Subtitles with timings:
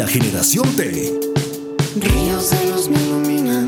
[0.00, 0.82] La generación T.
[1.96, 3.66] Ríos de luz me iluminan.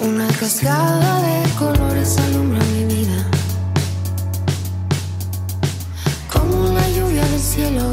[0.00, 3.18] Una cascada de colores alumbra mi vida.
[6.32, 7.92] Como la lluvia del cielo.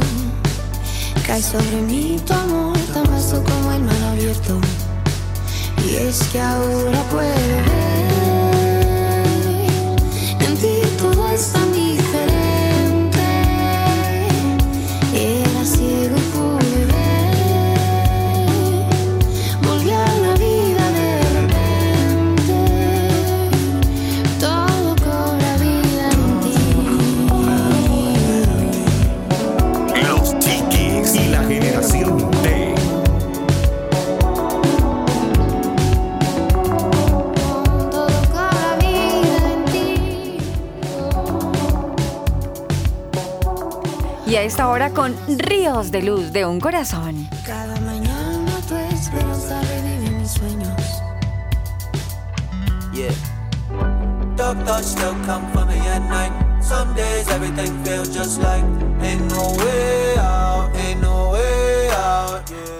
[1.27, 4.61] Cae sobre mí tu amor tan vasto como el mar abierto.
[5.85, 8.00] Y es que ahora puedo ver
[44.41, 47.29] a esta hora con Ríos de Luz de un Corazón.
[47.45, 50.81] Cada mañana tu esperanza revive mis sueños.
[52.91, 53.13] Yeah.
[54.35, 56.31] Dark thoughts still come for me at night.
[56.59, 58.65] Some days everything feels just like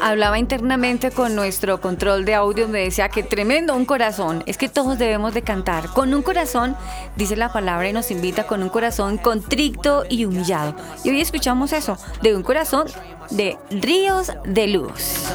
[0.04, 4.44] Hablaba internamente con nuestro control de audio, me decía que tremendo un corazón.
[4.48, 5.90] Es que todos debemos de cantar.
[5.90, 6.76] Con un corazón,
[7.16, 10.75] dice la palabra y nos invita con un corazón contrito y humillado.
[11.03, 12.88] Y hoy escuchamos eso, de un corazón
[13.30, 15.31] de Ríos de Luz.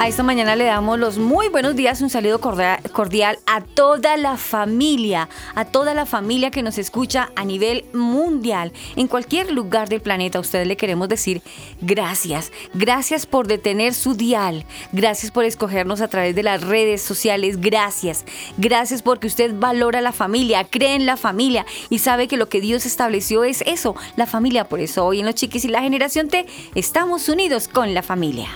[0.00, 4.16] A esta mañana le damos los muy buenos días, un saludo cordia- cordial a toda
[4.16, 9.88] la familia, a toda la familia que nos escucha a nivel mundial, en cualquier lugar
[9.88, 10.38] del planeta.
[10.38, 11.42] A ustedes le queremos decir
[11.80, 17.60] gracias, gracias por detener su dial, gracias por escogernos a través de las redes sociales,
[17.60, 18.24] gracias,
[18.56, 22.60] gracias porque usted valora la familia, cree en la familia y sabe que lo que
[22.60, 24.68] Dios estableció es eso, la familia.
[24.68, 28.46] Por eso hoy en Los Chiquis y la Generación T estamos unidos con la familia.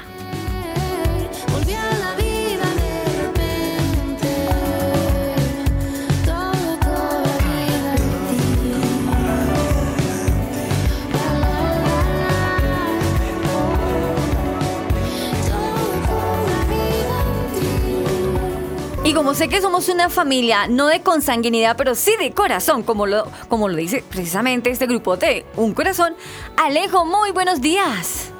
[19.22, 23.30] Como sé que somos una familia, no de consanguinidad, pero sí de corazón, como lo,
[23.48, 26.16] como lo dice precisamente este grupo de Un Corazón,
[26.56, 28.32] Alejo, muy buenos días.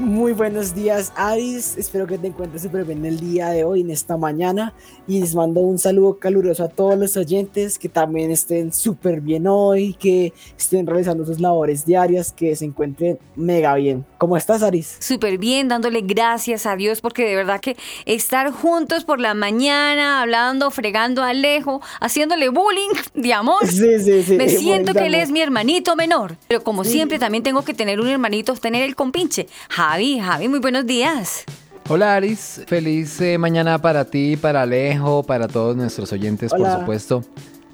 [0.00, 1.76] Muy buenos días, Aris.
[1.76, 4.72] Espero que te encuentres súper bien el día de hoy, en esta mañana.
[5.06, 9.46] Y les mando un saludo caluroso a todos los oyentes que también estén súper bien
[9.46, 14.06] hoy, que estén realizando sus labores diarias, que se encuentren mega bien.
[14.16, 14.96] ¿Cómo estás, Aris?
[15.00, 20.22] Súper bien, dándole gracias a Dios, porque de verdad que estar juntos por la mañana,
[20.22, 23.66] hablando, fregando a Alejo, haciéndole bullying de amor.
[23.66, 24.36] Sí, sí, sí.
[24.36, 26.36] Me siento que él es mi hermanito menor.
[26.48, 26.92] Pero como Sí.
[26.92, 29.46] siempre, también tengo que tener un hermanito, tener el compinche.
[29.90, 31.42] Javi, Javi, muy buenos días.
[31.88, 36.68] Hola Aris, feliz eh, mañana para ti, para Alejo, para todos nuestros oyentes, Hola.
[36.68, 37.24] por supuesto,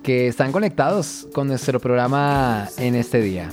[0.02, 3.50] que están conectados con nuestro programa en este día.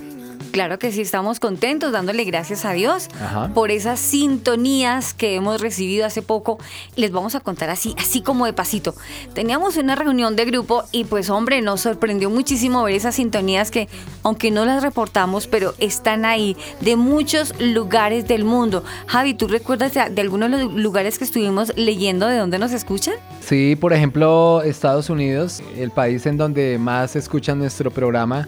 [0.52, 3.50] Claro que sí, estamos contentos dándole gracias a Dios Ajá.
[3.54, 6.60] por esas sintonías que hemos recibido hace poco.
[6.96, 8.96] Les vamos a contar así, así como de pasito.
[9.34, 13.88] Teníamos una reunión de grupo y pues hombre, nos sorprendió muchísimo ver esas sintonías que,
[14.24, 18.84] aunque no las reportamos, pero están ahí de muchos lugares del mundo.
[19.08, 22.72] Javi, ¿tú recuerdas de, de algunos de los lugares que estuvimos leyendo de dónde nos
[22.72, 23.16] escuchan?
[23.42, 28.48] Sí, por ejemplo, Estados Unidos, el país en donde más escuchan nuestro programa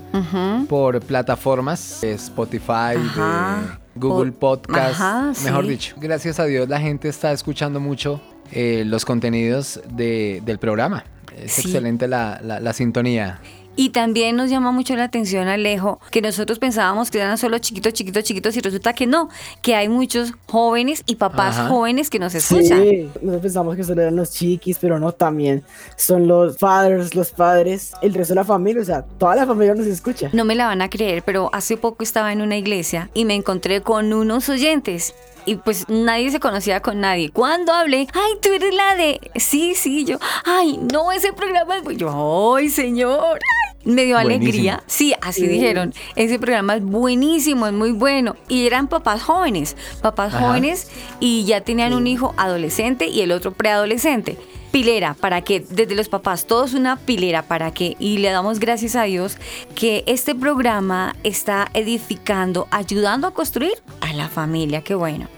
[0.70, 3.80] por plataformas, de Spotify, Ajá.
[3.94, 5.96] de Google Podcast, Ajá, mejor dicho.
[6.00, 8.22] Gracias a Dios la gente está escuchando mucho
[8.52, 11.04] eh, los contenidos de- del programa.
[11.36, 11.62] Es Sí.
[11.62, 13.40] excelente la, la- la sintonía.
[13.76, 17.94] Y también nos llama mucho la atención, Alejo, que nosotros pensábamos que eran solo chiquitos,
[17.94, 19.30] chiquitos, chiquitos y resulta que no,
[19.62, 21.70] que hay muchos jóvenes y papás Ajá.
[21.70, 22.82] jóvenes que nos escuchan.
[22.84, 25.64] Sí, nosotros pensamos que solo eran los chiquis, pero no, también
[25.98, 29.76] son los padres, los padres, el resto de la familia, o sea, toda la familia
[29.76, 30.30] nos escucha.
[30.32, 33.36] No me la van a creer, pero hace poco estaba en una iglesia y me
[33.36, 35.14] encontré con unos oyentes.
[35.46, 37.30] Y pues nadie se conocía con nadie.
[37.32, 39.20] Cuando hablé, ay, tú eres la de.
[39.36, 40.18] Sí, sí, yo.
[40.44, 41.84] Ay, no, ese programa es.
[41.84, 41.96] bu-".
[41.96, 43.40] Yo, ay, señor.
[43.40, 43.76] ay".
[43.86, 44.44] Me dio Buenísimo.
[44.46, 44.84] alegría.
[44.88, 45.94] Sí, así dijeron.
[46.16, 48.36] Ese programa es buenísimo, es muy bueno.
[48.48, 49.78] Y eran papás jóvenes.
[50.02, 50.48] Papás Ajá.
[50.48, 50.90] jóvenes
[51.20, 54.38] y ya tenían un hijo adolescente y el otro preadolescente
[54.76, 58.98] pilera para que desde los papás todos una pilera para que y le damos gracias
[58.98, 59.38] a Dios
[59.74, 65.30] que este programa está edificando ayudando a construir a la familia qué bueno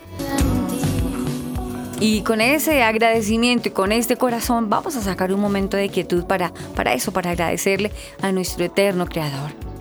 [2.00, 6.25] y con ese agradecimiento y con este corazón vamos a sacar un momento de quietud
[6.25, 7.92] para, para eso, para agradecerle
[8.22, 9.76] a nuestro eterno creador.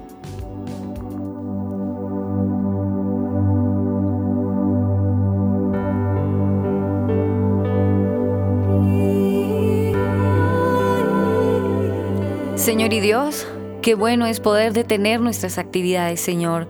[12.66, 13.46] Señor y Dios,
[13.80, 16.66] qué bueno es poder detener nuestras actividades, Señor.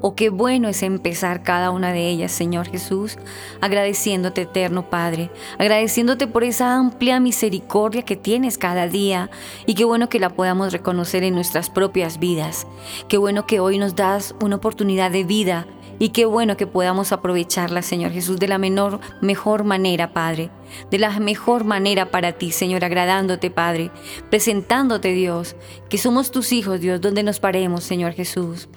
[0.00, 3.18] O qué bueno es empezar cada una de ellas, Señor Jesús,
[3.60, 9.28] agradeciéndote, eterno Padre, agradeciéndote por esa amplia misericordia que tienes cada día
[9.66, 12.68] y qué bueno que la podamos reconocer en nuestras propias vidas.
[13.08, 15.66] Qué bueno que hoy nos das una oportunidad de vida
[16.00, 20.50] y qué bueno que podamos aprovecharla, Señor Jesús, de la menor, mejor manera, Padre.
[20.90, 23.90] De la mejor manera para ti, Señor, agradándote, Padre.
[24.30, 25.56] Presentándote, Dios,
[25.90, 28.70] que somos tus hijos, Dios, donde nos paremos, Señor Jesús.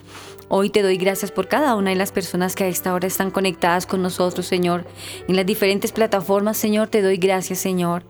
[0.49, 3.31] Hoy te doy gracias por cada una de las personas que a esta hora están
[3.31, 4.85] conectadas con nosotros, Señor.
[5.29, 8.03] En las diferentes plataformas, Señor, te doy gracias, Señor.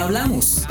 [0.00, 0.66] hablamos?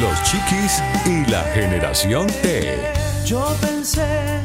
[0.00, 2.78] Los Chiquis y la Generación T.
[3.24, 4.40] Yo pensé,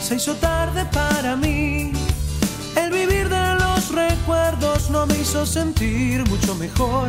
[0.00, 1.79] se hizo tarde para mí.
[4.90, 7.08] No me hizo sentir mucho mejor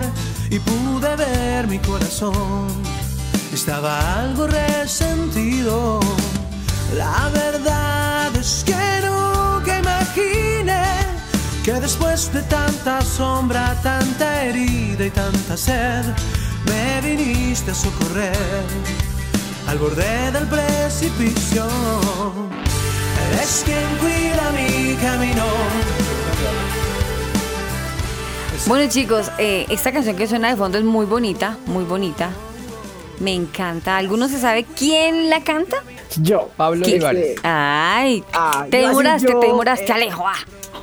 [0.50, 2.68] y pude ver mi corazón.
[3.54, 6.00] Estaba algo resentido.
[6.96, 10.84] La verdad es que nunca imaginé
[11.64, 16.04] que después de tanta sombra, tanta herida y tanta sed,
[16.66, 18.66] me viniste a socorrer
[19.68, 21.68] al borde del precipicio.
[23.34, 26.81] Eres quien cuida mi camino.
[28.68, 32.30] Bueno chicos, eh, esta canción que suena de fondo es muy bonita, muy bonita.
[33.20, 33.98] Me encanta.
[33.98, 35.78] ¿Alguno se sabe quién la canta?
[36.22, 36.50] Yo.
[36.58, 36.96] Pablo ¿Quién?
[37.04, 37.40] Olivares.
[37.44, 39.94] Ay, Ah, te demoraste, yo, te demoraste, eh.
[39.94, 40.24] Alejo.
[40.28, 40.36] ah.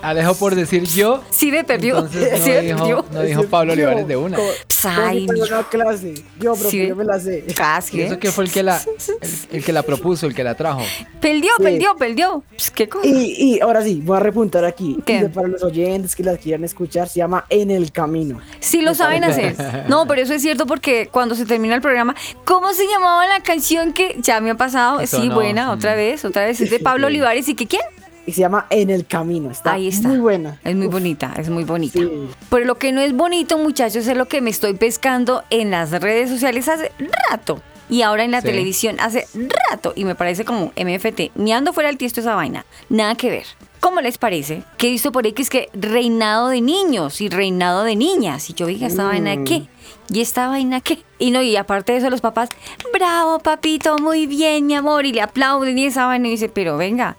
[0.03, 1.23] Alejo por decir yo.
[1.31, 1.97] Sí me perdió.
[1.99, 3.05] Entonces sí no me dijo, perdió.
[3.13, 4.37] no dijo Pablo Olivares de una.
[4.37, 5.33] Pues, si fuera mijo.
[5.47, 6.15] una clase.
[6.41, 6.87] Yo, Sí.
[6.89, 7.45] yo me la sé.
[7.57, 8.07] Casi, Y ¿eh?
[8.07, 8.81] eso que fue el que la,
[9.21, 10.83] el, el que la propuso, el que la trajo.
[11.21, 11.63] Perdió, Sí.
[11.65, 12.45] perdió, perdió.
[12.51, 13.07] Pues, ¿Qué cosa?
[13.07, 14.99] Y, y ahora sí, voy a repuntar aquí.
[15.05, 15.17] ¿Qué?
[15.17, 18.39] Y de- para los oyentes que las quieran escuchar, se llama En el Camino.
[18.61, 19.57] Sí lo saben hacer.
[19.89, 22.15] No, pero eso es cierto porque cuando se termina el programa,
[22.45, 25.01] ¿cómo se llamaba la canción que ya me ha pasado?
[25.01, 25.71] Eso sí, no, buena, mm.
[25.71, 26.61] otra vez, otra vez.
[26.61, 27.83] Es de Pablo Olivares y que quién?
[28.29, 29.51] Y se llama En el Camino.
[29.51, 30.07] Está, Ahí está.
[30.09, 30.61] muy buena.
[30.63, 31.99] Es muy Uf, bonita, es muy bonita.
[31.99, 32.11] Sí.
[32.51, 35.91] Pero lo que no es bonito, muchachos, es lo que me estoy pescando en las
[35.93, 36.93] redes sociales hace
[37.31, 37.63] rato.
[37.89, 38.49] Y ahora en la Sí.
[38.49, 39.27] televisión hace
[39.71, 39.95] rato.
[39.97, 41.31] Y me parece como MFT.
[41.37, 42.67] Me ando fuera del tiesto esa vaina.
[42.91, 43.45] Nada que ver.
[43.81, 44.63] ¿Cómo les parece?
[44.77, 48.51] Que he visto por ahí que es que reinado de niños y reinado de niñas.
[48.51, 49.69] Y yo, oiga, ¿esta vaina de qué?
[50.13, 50.99] ¿Y esta vaina qué?
[51.19, 52.51] Y no, y aparte de eso, los papás,
[52.93, 56.29] bravo, papito, muy bien, mi amor, y le aplauden y esa vaina.
[56.29, 57.17] Y dice, pero venga,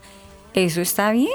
[0.63, 1.28] ¿eso está bien?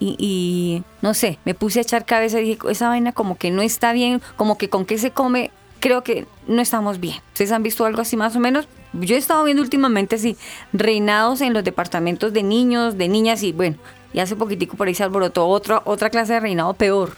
[0.00, 3.50] Y, y no sé, me puse a echar cabeza y dije, esa vaina como que
[3.50, 5.50] no está bien, como que con qué se come,
[5.82, 7.16] creo que no estamos bien.
[7.32, 8.66] ¿Ustedes han visto algo así más o menos?
[8.92, 10.36] Yo he estado viendo últimamente así,
[10.72, 13.76] reinados en los departamentos de niños, de niñas y bueno,
[14.12, 17.16] y hace poquitico por ahí se alborotó otra, otra clase de reinado peor,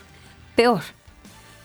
[0.55, 0.83] peor.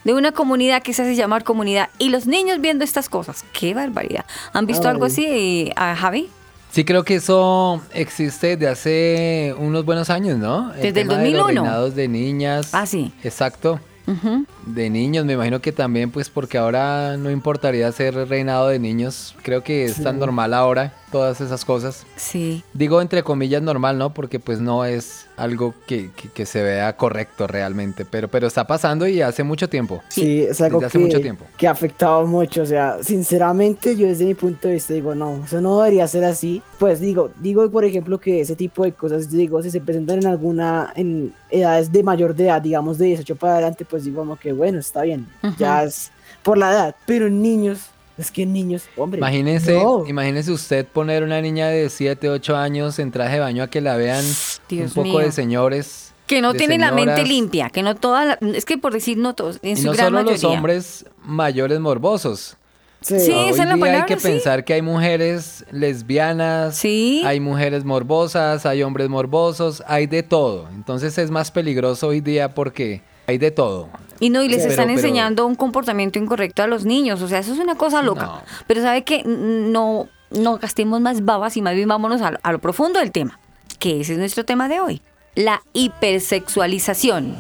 [0.04, 3.44] De una comunidad que se hace llamar comunidad y los niños viendo estas cosas.
[3.52, 4.26] ¡Qué barbaridad!
[4.54, 4.92] ¿Han visto Ay.
[4.92, 6.30] algo así, a Javi?
[6.72, 10.70] Sí, creo que eso existe desde hace unos buenos años, ¿no?
[10.74, 11.62] Desde el tema de los 2001.
[11.62, 12.70] reinados de niñas.
[12.74, 13.12] Ah, sí.
[13.24, 13.80] Exacto.
[14.06, 14.46] Ujú.
[14.66, 19.36] De niños, me imagino que también, pues porque ahora no importaría ser reinado de niños.
[19.44, 22.06] Creo que es tan normal ahora todas esas cosas.
[22.16, 22.64] Sí.
[22.74, 24.14] Digo entre comillas normal, ¿no?
[24.14, 28.06] Porque pues no es algo que, que- que se vea correcto realmente.
[28.06, 30.02] Pero, pero está pasando y hace mucho tiempo.
[30.10, 31.46] Sí, es algo Desde hace que, mucho tiempo.
[31.58, 32.62] que ha afectado mucho.
[32.62, 36.24] O sea, sinceramente, yo desde mi punto de vista digo, no, eso no debería ser
[36.26, 36.62] así.
[36.78, 40.28] Pues digo, digo por ejemplo que ese tipo de cosas, digo, si se presentan en
[40.28, 44.36] alguna, en edades de mayor de edad, digamos de 18 para adelante, pues digo como
[44.38, 46.12] que bueno, está bien, ya es
[46.44, 46.96] por la edad.
[47.06, 47.80] Pero en niños,
[48.20, 49.18] es que niños, hombre.
[49.20, 50.04] Imagínese, no.
[50.06, 53.82] imagínese usted poner una niña de 7, 8 años en traje de baño a que
[53.82, 54.24] la vean
[54.68, 55.20] Dios un poco mío.
[55.20, 56.14] de señores.
[56.28, 59.34] Que no tienen la mente limpia, que no toda la- es que por decir no
[59.34, 60.34] todos, en Y su no gran solo mayoría.
[60.34, 62.56] los hombres mayores morbosos.
[63.02, 63.18] Sí.
[63.20, 64.28] Sí, Hoy esa es la día palabra, hay que sí.
[64.28, 67.24] pensar que hay mujeres lesbianas, Sí.
[67.26, 70.68] hay mujeres morbosas, hay hombres morbosos, hay de todo.
[70.76, 73.90] Entonces es más peligroso hoy día porque hay de todo.
[74.20, 74.70] Y no, y les Sí.
[74.70, 77.22] están Pero- pero- enseñando un comportamiento incorrecto a los niños.
[77.22, 78.26] O sea, eso es una cosa loca.
[78.26, 78.42] No.
[78.68, 82.52] Pero sabe que no, no gastemos más babas y más bien vámonos a, lo- a
[82.52, 83.40] lo profundo del tema.
[83.80, 85.02] Que ese es nuestro tema de hoy.
[85.36, 87.36] La hipersexualización.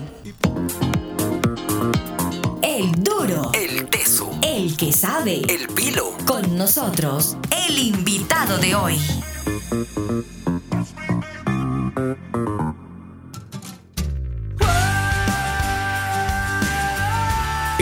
[2.61, 3.51] El duro.
[3.53, 4.29] El teso.
[4.41, 5.41] El que sabe.
[5.49, 6.13] El pilo.
[6.25, 7.35] Con nosotros,
[7.67, 8.97] el invitado de hoy.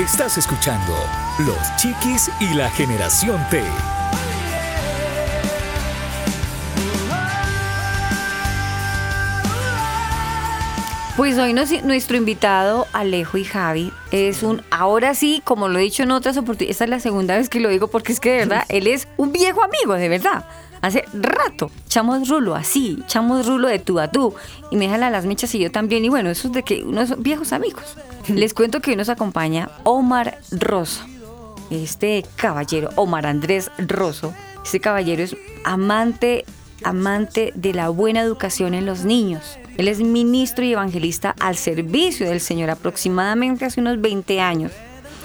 [0.08, 0.94] Estás escuchando
[1.40, 3.62] Los Chiquis y la Generación T.
[11.16, 15.82] Pues hoy nos- nuestro invitado, Alejo y Javi, es un, ahora sí, como lo he
[15.82, 18.30] dicho en otras oportunidades, esta es la segunda vez que lo digo porque es que
[18.34, 20.46] de verdad, él es un viejo amigo, de verdad.
[20.82, 24.34] Hace rato, echamos rulo así, echamos rulo de tú a tú.
[24.72, 26.06] Y me dejan las mechas y yo también.
[26.06, 27.98] Y bueno, eso es de que unos viejos amigos.
[28.28, 31.04] Les cuento que hoy nos acompaña Omar Rosso.
[31.70, 34.34] Este caballero, Omar Andrés Rosso.
[34.64, 36.46] Este caballero es amante,
[36.84, 39.58] amante de la buena educación en los niños.
[39.78, 44.72] Él es ministro y evangelista al servicio del Señor aproximadamente hace unos 20 años.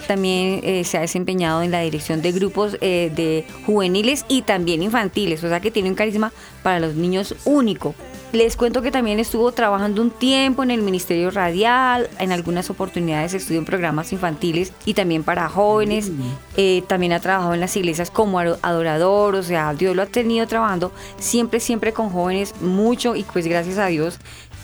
[0.09, 4.83] También eh, se ha desempeñado en la dirección de grupos eh, de juveniles y también
[4.83, 6.33] infantiles, o sea que tiene un carisma
[6.63, 7.95] para los niños único.
[8.33, 13.35] Les cuento que también estuvo trabajando un tiempo en el Ministerio Radial, en algunas oportunidades
[13.35, 16.11] estudió en programas infantiles y también para jóvenes.
[16.57, 20.07] Eh, también ha trabajado en las iglesias como ado- adorador, o sea, Dios lo ha
[20.07, 24.19] tenido trabajando siempre, siempre con jóvenes mucho y pues gracias a Dios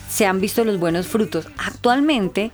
[0.09, 1.47] se han visto los buenos frutos.
[1.59, 2.51] Actualmente,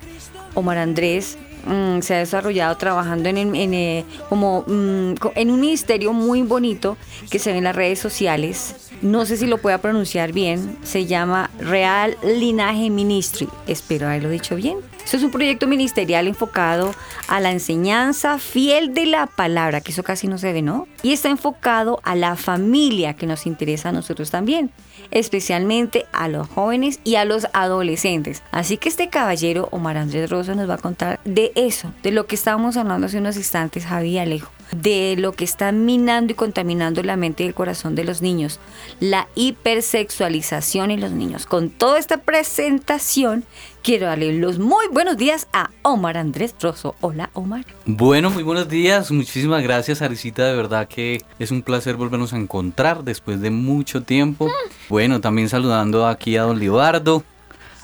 [0.53, 6.13] Omar Andrés mm, se ha desarrollado trabajando en, en, eh, como, mm, en un ministerio
[6.13, 6.97] muy bonito
[7.29, 8.84] que se ve en las redes sociales.
[9.01, 10.77] No sé si lo pueda pronunciar bien.
[10.83, 13.47] Se llama Real Linaje Ministry.
[13.67, 14.77] Espero haberlo dicho bien.
[15.03, 16.95] Esto es un proyecto ministerial enfocado
[17.27, 20.87] a la enseñanza fiel de la palabra, que eso casi no se ve, ¿no?
[21.03, 24.71] Y está enfocado a la familia, que nos interesa a nosotros también,
[25.11, 28.41] especialmente a los jóvenes y a los adolescentes.
[28.49, 32.25] Así que este caballero, Omar Andrés Rosso, nos va a contar de eso, de lo
[32.25, 37.03] que estábamos hablando hace unos instantes, Javi Alejo, de lo que está minando y contaminando
[37.03, 38.59] la mente y el corazón de los niños,
[38.99, 41.45] la hipersexualización en los niños.
[41.45, 43.43] Con toda esta presentación,
[43.83, 46.95] quiero darle los muy buenos días a Omar Andrés Rosso.
[47.01, 47.65] Hola, Omar.
[47.85, 49.11] Bueno, muy buenos días.
[49.11, 50.45] Muchísimas gracias, Arisita.
[50.45, 54.49] De verdad que es un placer volvernos a encontrar después de mucho tiempo.
[54.89, 57.23] Bueno, también saludando aquí a Don Libardo,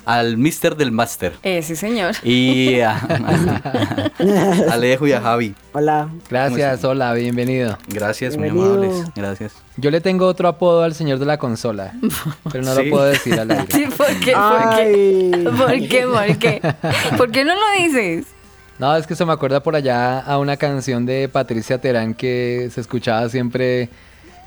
[0.05, 1.33] al Mister del Master.
[1.43, 2.15] Ese señor.
[2.23, 4.11] Y a, a
[4.73, 5.55] Alejo y a Javi.
[5.73, 6.09] Hola.
[6.29, 7.77] Gracias, hola, bienvenido.
[7.87, 9.03] Gracias, muy amables.
[9.15, 9.53] Gracias.
[9.77, 11.93] Yo le tengo otro apodo al señor de la consola,
[12.51, 12.83] pero no Sí.
[12.85, 13.65] lo puedo decir al aire.
[13.71, 14.33] Sí, ¿por qué?
[14.33, 15.49] ¿Por qué?
[15.57, 16.05] ¿Por qué?
[16.07, 16.73] ¿Por qué?
[17.17, 18.25] ¿Por qué no lo dices?
[18.79, 22.69] No, es que se me acuerda por allá a una canción de Patricia Terán que
[22.73, 23.89] se escuchaba siempre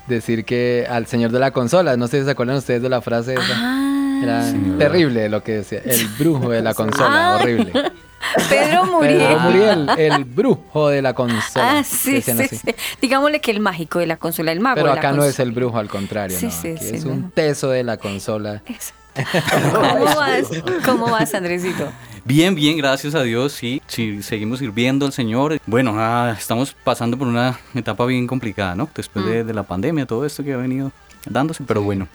[0.07, 1.95] decir que al señor de la consola.
[1.97, 3.94] No sé si se acuerdan ustedes de la frase esa.
[4.23, 5.81] Era terrible lo que decía.
[5.85, 7.39] El brujo de la consola, Ah.
[7.41, 7.71] horrible.
[8.49, 9.17] Pedro Muriel.
[9.19, 11.79] Pedro Muriel, el brujo de la consola.
[11.79, 12.59] Ah, sí, sí, sí.
[12.99, 15.29] Digámosle que el mágico de la consola, el mago Pero de la acá no consola.
[15.31, 16.51] es el brujo, al contrario, Sí, no.
[16.51, 17.11] sí, Aquí sí, es no.
[17.13, 18.63] un teso de la consola.
[19.73, 20.47] ¿Cómo vas?
[20.85, 21.87] ¿Cómo vas, Andresito?
[22.25, 25.59] Bien, bien, gracias a Dios, sí, sí, seguimos sirviendo al Señor.
[25.67, 28.89] Bueno, ah, estamos pasando por una etapa bien complicada, ¿no?
[28.95, 29.47] Después de, Mm.
[29.47, 30.91] de la pandemia, todo esto que ha venido
[31.29, 32.07] dándose, pero bueno,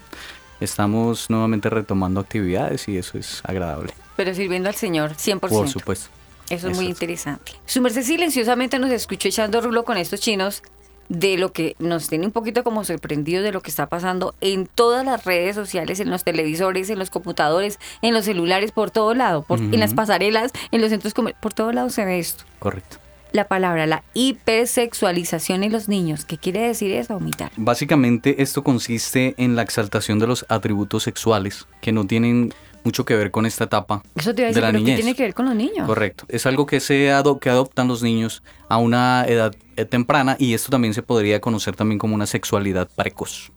[0.60, 5.48] estamos nuevamente retomando actividades y eso es agradable, Pero sirviendo al Señor, 100%.
[5.48, 6.08] por supuesto.
[6.48, 7.52] Eso es muy interesante.
[7.66, 10.62] Su merced silenciosamente nos escuchó echando rulo con estos chinos
[11.08, 14.66] de lo que nos tiene un poquito como sorprendidos de lo que está pasando en
[14.66, 19.12] todas las redes sociales, en los televisores, en los computadores, en los celulares, por todo
[19.14, 22.44] lado, por- en las pasarelas, en los centros comerciales, por todo lado se ve esto.
[22.60, 22.98] Correcto.
[23.32, 26.24] La palabra, la hipersexualización en los niños.
[26.24, 27.18] ¿Qué quiere decir eso?
[27.56, 33.14] Básicamente esto consiste en la exaltación de los atributos sexuales que no tienen mucho que
[33.14, 34.96] ver con esta etapa Eso te iba a de decir, la pero ¿qué niñez.
[34.96, 35.86] tiene que ver con los niños?
[35.86, 36.24] Correcto.
[36.28, 40.54] Es algo que se ado- que adoptan los niños a una edad eh, temprana y
[40.54, 43.52] esto también se podría conocer también como una sexualidad precoz.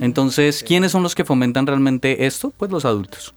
[0.00, 2.52] Entonces, ¿quiénes son los que fomentan realmente esto?
[2.56, 3.32] Pues los adultos.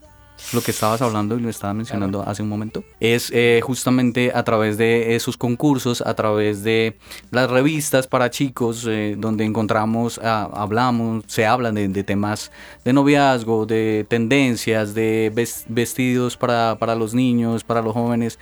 [0.53, 4.43] Lo que estabas hablando y lo estaba mencionando hace un momento es eh, justamente a
[4.43, 6.97] través de esos concursos, a través de
[7.31, 12.51] las revistas para chicos, eh, donde encontramos, ah, hablamos, se hablan de, de temas
[12.85, 18.39] de noviazgo, de tendencias, de ves- vestidos para, para los niños, para los jóvenes.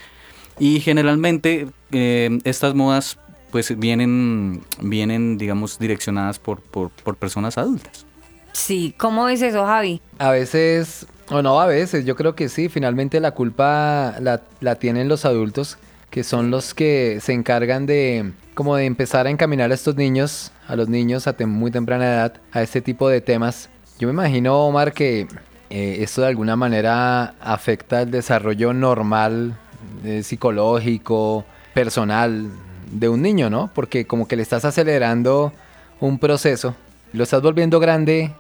[0.60, 3.18] Y generalmente eh, estas modas
[3.52, 8.06] pues vienen, vienen digamos, direccionadas por, por, por personas adultas.
[8.52, 10.02] Sí, ¿cómo ves eso, Javi?
[10.18, 14.76] A veces, o no a veces, yo creo que sí, finalmente la culpa la, la
[14.76, 15.78] tienen los adultos,
[16.10, 20.52] que son los que se encargan de como de empezar a encaminar a estos niños,
[20.68, 23.70] a los niños a tem- muy temprana edad, a este tipo de temas.
[24.00, 25.28] Yo me imagino, Omar, que
[25.70, 29.58] eh, esto de alguna manera afecta el desarrollo normal,
[30.06, 32.50] eh, psicológico, personal
[32.92, 33.70] de un niño, ¿no?
[33.74, 35.52] Porque como que le estás acelerando
[36.00, 36.76] un proceso,
[37.12, 38.32] lo estás volviendo grande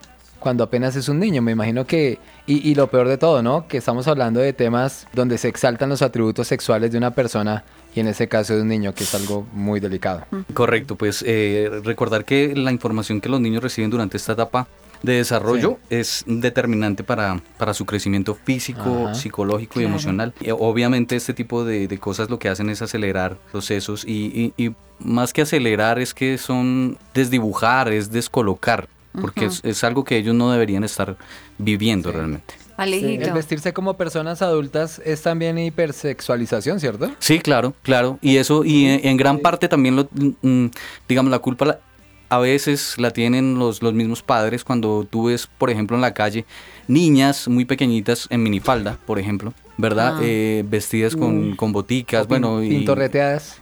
[0.46, 1.42] cuando apenas es un niño.
[1.42, 3.68] Me imagino que, y, y lo peor de todo, ¿no?
[3.68, 7.64] Que estamos hablando de temas donde se exaltan los atributos sexuales de una persona
[7.96, 10.22] y en ese caso de un niño, que es algo muy delicado.
[10.54, 14.68] Correcto, pues eh, recordar que la información que los niños reciben durante esta etapa
[15.02, 19.16] de desarrollo es determinante para, para su crecimiento físico, Ajá.
[19.16, 20.34] psicológico y emocional.
[20.40, 24.64] Y obviamente este tipo de, de cosas lo que hacen es acelerar procesos y, y-
[24.68, 28.88] y más que acelerar es que son desdibujar, es descolocar,
[29.22, 31.18] porque es, es algo que ellos no deberían estar
[31.58, 32.54] viviendo realmente.
[32.78, 33.24] Alejito.
[33.26, 37.10] El vestirse como personas adultas es también hipersexualización, ¿cierto?
[37.20, 38.20] Sí, claro, claro.
[38.22, 40.10] Y eso, y en, en gran parte también, lo,
[40.42, 40.66] mm,
[41.08, 41.80] digamos, la culpa la-
[42.28, 46.14] a veces la tienen los, los mismos padres cuando tú ves, por ejemplo, en la
[46.14, 46.44] calle,
[46.88, 50.16] niñas muy pequeñitas en minifalda, por ejemplo, ¿verdad?
[50.18, 50.22] Ah.
[50.24, 52.70] Eh, vestidas con, con boticas, O pin- bueno, y...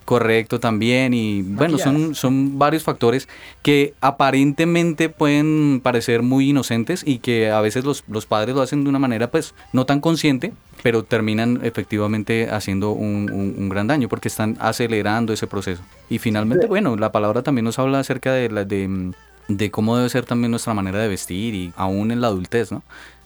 [0.05, 3.27] Correcto también y bueno, son, son varios factores
[3.61, 8.83] que aparentemente pueden parecer muy inocentes y que a veces los, los padres lo hacen
[8.83, 13.87] de una manera pues no tan consciente, pero terminan efectivamente haciendo un, un- un gran
[13.87, 15.81] daño porque están acelerando ese proceso.
[16.09, 19.13] Y finalmente, bueno, la palabra también nos habla acerca de, la, de,
[19.47, 22.83] de cómo debe ser también nuestra manera de vestir y aún en la adultez, ¿no?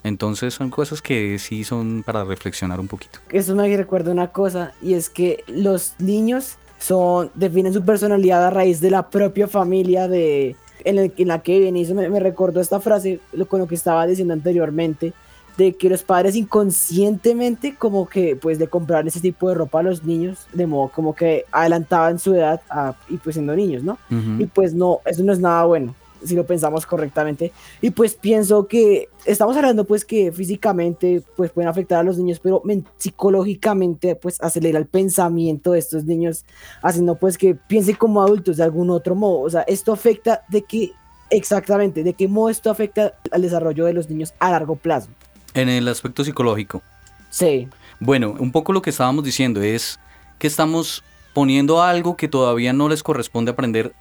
[0.08, 3.20] Entonces son cosas que sí son para reflexionar un poquito.
[3.30, 8.50] Eso me recuerda una cosa y es que los niños son definen su personalidad a
[8.50, 12.08] raíz de la propia familia de en, el- en la que viven y eso me,
[12.10, 15.12] me recordó esta frase lo, con lo que estaba diciendo anteriormente
[15.58, 19.84] de que los padres inconscientemente como que pues de comprar ese tipo de ropa a
[19.84, 23.94] los niños de modo como que adelantaban su edad a- y pues siendo niños, ¿no?
[24.12, 24.42] Ujú.
[24.44, 27.52] Y pues no, eso no es nada bueno, si lo pensamos correctamente.
[27.82, 32.40] Y pues pienso que estamos hablando pues que físicamente pues pueden afectar a los niños,
[32.40, 36.46] pero men- psicológicamente pues acelera el pensamiento de estos niños,
[36.82, 39.42] haciendo pues que piensen como adultos de algún otro modo.
[39.42, 40.92] O sea, esto afecta de que,
[41.30, 45.10] exactamente, de qué modo esto afecta al desarrollo de los niños a largo plazo.
[45.54, 46.82] En el aspecto psicológico.
[47.30, 47.68] Sí.
[48.00, 50.00] Bueno, un poco lo que estábamos diciendo es
[50.40, 51.04] que estamos
[51.34, 53.94] poniendo algo que todavía no les corresponde aprender,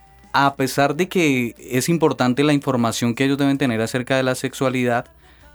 [0.44, 4.34] a pesar de que es importante la información que ellos deben tener acerca de la
[4.34, 5.06] sexualidad,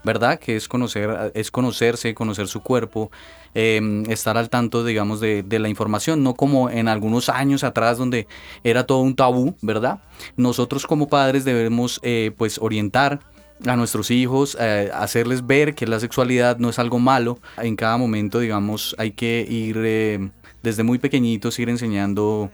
[0.04, 0.40] ¿verdad?
[0.40, 3.12] Que es conocer, es conocerse, conocer su cuerpo,
[3.54, 7.98] eh, estar al tanto, digamos, de, de la información, no como en algunos años atrás
[7.98, 8.26] donde
[8.64, 10.00] era todo un tabú, ¿verdad?
[10.36, 13.20] Nosotros como padres debemos, eh, pues, orientar
[13.66, 17.38] a nuestros hijos, eh, hacerles ver que la sexualidad no es algo malo.
[17.58, 20.30] En cada momento, digamos, hay que ir eh,
[20.62, 22.50] desde muy pequeñitos, ir enseñando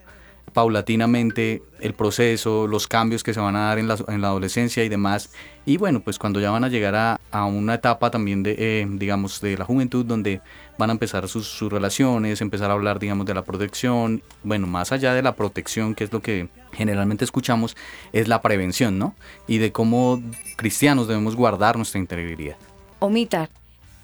[0.59, 4.83] paulatinamente el proceso, los cambios que se van a dar en la, en la adolescencia
[4.83, 5.31] y demás.
[5.65, 8.87] Y bueno, pues cuando ya van a llegar a, a una etapa también de, eh,
[8.91, 10.41] digamos, de la juventud donde
[10.77, 14.21] van a empezar sus, sus, relaciones, empezar a hablar, digamos, de la protección.
[14.43, 17.77] Bueno, más allá de la protección, que es lo que generalmente escuchamos,
[18.13, 19.15] es la prevención, ¿no?
[19.47, 20.21] Y de cómo
[20.57, 22.57] cristianos debemos guardar nuestra integridad.
[22.99, 23.49] Omitar,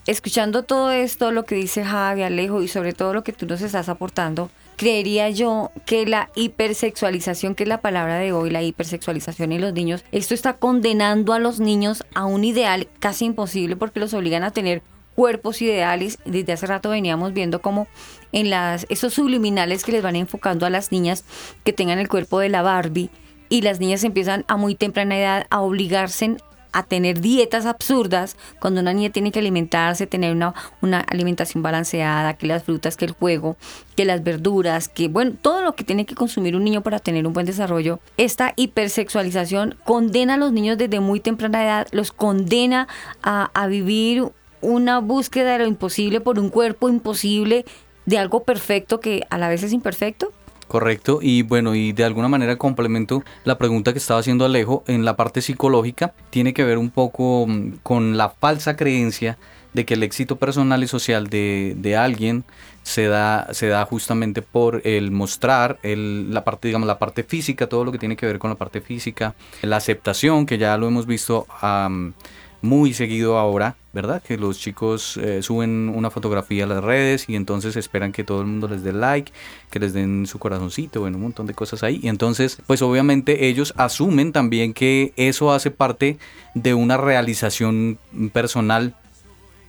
[0.07, 3.61] escuchando todo esto, lo que dice Javi, Alejo y sobre todo lo que tú nos
[3.61, 9.53] estás aportando, creería yo que la hipersexualización, que es la palabra de hoy, la hipersexualización
[9.53, 14.01] en los niños, esto está condenando a los niños a un ideal casi imposible porque
[14.01, 14.83] los obligan a tener
[15.15, 16.19] cuerpos ideales.
[16.25, 17.87] Desde hace rato veníamos viendo como
[18.33, 21.25] en las esos subliminales que les van enfocando a las niñas
[21.65, 23.11] que tengan el cuerpo de la Barbie
[23.49, 26.37] y las niñas empiezan a muy temprana edad a obligarse
[26.75, 32.35] a tener dietas absurdas cuando una niña tiene que alimentarse, tener una, una alimentación balanceada,
[32.35, 33.57] que las frutas, que el juego,
[33.97, 37.27] que las verduras, que bueno, todo lo que tiene que consumir un niño para tener
[37.27, 38.01] un buen desarrollo.
[38.17, 42.89] Esta hipersexualización condena a los niños desde muy temprana edad, los condena
[43.23, 44.25] a, a vivir
[44.61, 47.65] una búsqueda de lo imposible por un cuerpo imposible,
[48.07, 50.33] de algo perfecto que a la vez es imperfecto.
[50.75, 55.05] Correcto, y bueno, y de alguna manera complemento la pregunta que estaba haciendo Alejo en
[55.05, 59.39] la parte psicológica, tiene que ver un poco mm, con la falsa creencia
[59.73, 62.43] de que el éxito personal y social de, de alguien
[62.83, 67.69] se da, se da justamente por el mostrar el, la parte, digamos, la parte física,
[67.69, 70.89] todo lo que tiene que ver con la parte física, la aceptación, que ya lo
[70.89, 72.15] hemos visto um,
[72.63, 74.23] muy seguido ahora, ¿verdad?
[74.23, 78.41] Que los chicos eh, suben una fotografía a las redes y entonces esperan que todo
[78.41, 79.33] el mundo les dé like,
[79.71, 82.01] que les den su corazoncito, bueno, un montón de cosas ahí.
[82.03, 86.19] Y entonces, pues obviamente ellos asumen también que eso hace parte
[86.55, 87.99] de una realización
[88.33, 88.95] personal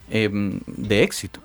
[0.10, 0.30] eh,
[0.66, 1.40] de éxito.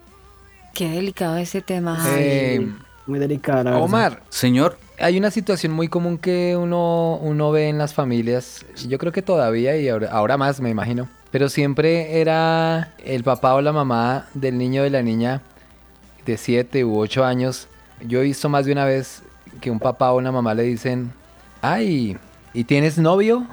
[0.74, 2.02] Qué delicado ese tema.
[2.16, 2.66] Eh,
[3.06, 3.78] muy delicado.
[3.78, 4.78] Omar, señor.
[4.98, 9.22] Hay una situación muy común que uno, uno ve en las familias, yo creo que
[9.22, 14.26] todavía y ahora, ahora más me imagino, pero siempre era el papá o la mamá
[14.34, 15.42] del niño o de la niña
[16.26, 17.68] de 7 u 8 años.
[18.06, 19.22] Yo he visto más de una vez
[19.60, 21.12] que un papá o una mamá le dicen,
[21.62, 22.16] ay,
[22.54, 23.46] ¿y tienes novio?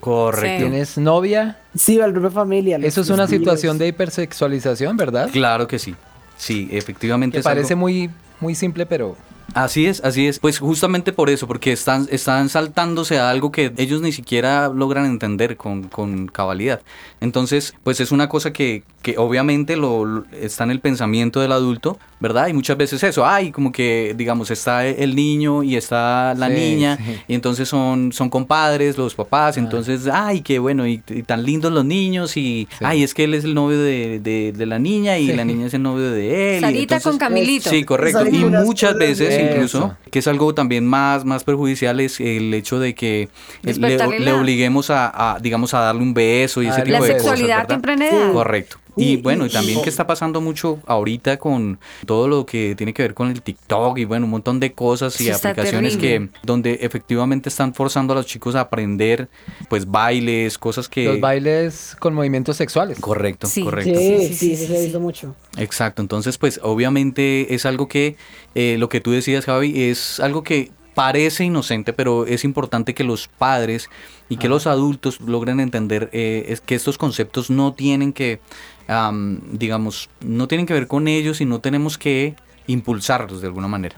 [0.00, 0.64] Correcto.
[0.68, 1.58] ¿Tienes novia?
[1.76, 2.78] Sí, la propia familia.
[2.82, 5.30] Eso es una situación de hipersexualización, ¿verdad?
[5.32, 5.94] Claro que sí.
[6.36, 7.36] Sí, efectivamente.
[7.36, 7.82] Que es parece algo...
[7.82, 9.16] muy, muy simple, pero
[9.54, 10.38] Así es, así es.
[10.38, 15.04] Pues justamente por eso, porque están, están saltándose a algo que ellos ni siquiera logran
[15.06, 16.80] entender con, con cabalidad.
[17.20, 21.52] Entonces, pues es una cosa que, que obviamente lo, lo, está en el pensamiento del
[21.52, 22.48] adulto, ¿verdad?
[22.48, 26.54] Y muchas veces eso, ay, como que, digamos, está el niño y está la Sí,
[26.54, 27.16] niña, sí.
[27.28, 31.72] y entonces son, son compadres, los papás, entonces, ay, qué bueno, y, y tan lindos
[31.72, 35.18] los niños, y, ay, es que él es el novio de, de- de la niña
[35.18, 35.32] y Sí.
[35.34, 36.58] la niña es el novio de él.
[36.58, 37.70] y Sarita entonces- con Camilito.
[37.70, 38.26] Sí, correcto.
[38.26, 42.94] Y muchas veces incluso, que es algo también más, más perjudicial, es el hecho de
[42.94, 46.82] que eh, le, le la- obliguemos a, a, digamos, a darle un beso y ese
[46.82, 47.22] tipo La de cosas.
[47.22, 47.68] sexualidad a ¿verdad?
[47.74, 48.32] temprana edad.
[48.32, 48.76] Correcto.
[48.96, 53.02] Y bueno, y también que está pasando mucho ahorita con todo lo que tiene que
[53.02, 56.28] ver con el TikTok y bueno, un montón de cosas y está aplicaciones terrible.
[56.30, 59.28] que donde efectivamente están forzando a los chicos a aprender
[59.70, 62.98] pues bailes, cosas que los bailes con movimientos sexuales.
[63.00, 63.62] Correcto, Sí.
[63.64, 63.98] correcto.
[63.98, 65.34] Sí, Sí, sí, sí, sí, sí, se ha visto mucho.
[65.56, 68.16] Exacto, entonces pues obviamente es algo que
[68.54, 73.04] eh, lo que tú decías Javi es algo que parece inocente, pero es importante que
[73.04, 73.88] los padres
[74.28, 78.40] y que los adultos logren entender eh, es que estos conceptos no tienen que,
[78.88, 82.34] am, digamos, no tienen que ver con ellos y no tenemos que
[82.66, 83.96] impulsarlos de alguna manera.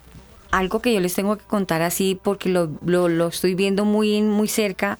[0.51, 4.23] algo que yo les tengo que contar así porque lo, lo, lo estoy viendo muy,
[4.23, 4.99] muy cerca.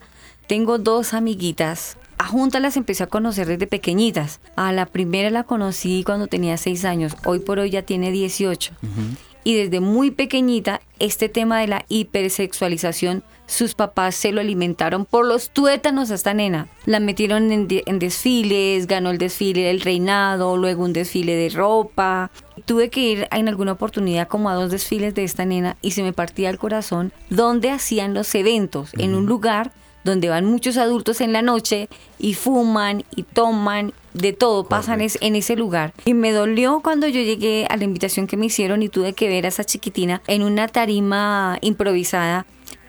[0.49, 1.97] Tengo dos amiguitas.
[2.19, 4.41] A juntas las empecé a conocer desde pequeñitas.
[4.57, 7.17] A la primera la conocí cuando tenía 6 años.
[7.25, 8.73] Hoy por hoy ya tiene 18.
[9.45, 15.27] Y desde muy pequeñita, este tema de la hipersexualización, sus papás se lo alimentaron por
[15.27, 16.67] los tuétanos a esta nena.
[16.87, 21.51] La metieron en, de- en desfiles, ganó el desfile del reinado, luego un desfile de
[21.51, 22.31] ropa.
[22.65, 26.03] Tuve que ir en alguna oportunidad como a dos desfiles de esta nena y se
[26.03, 29.73] me partía el corazón donde hacían los eventos, en un lugar
[30.05, 31.89] donde van muchos adultos en la noche
[32.19, 35.93] y fuman y toman, de todo pasan es- en ese lugar.
[36.05, 39.29] Y me dolió cuando yo llegué a la invitación que me hicieron y tuve que
[39.29, 42.47] ver a esa chiquitina en una tarima improvisada.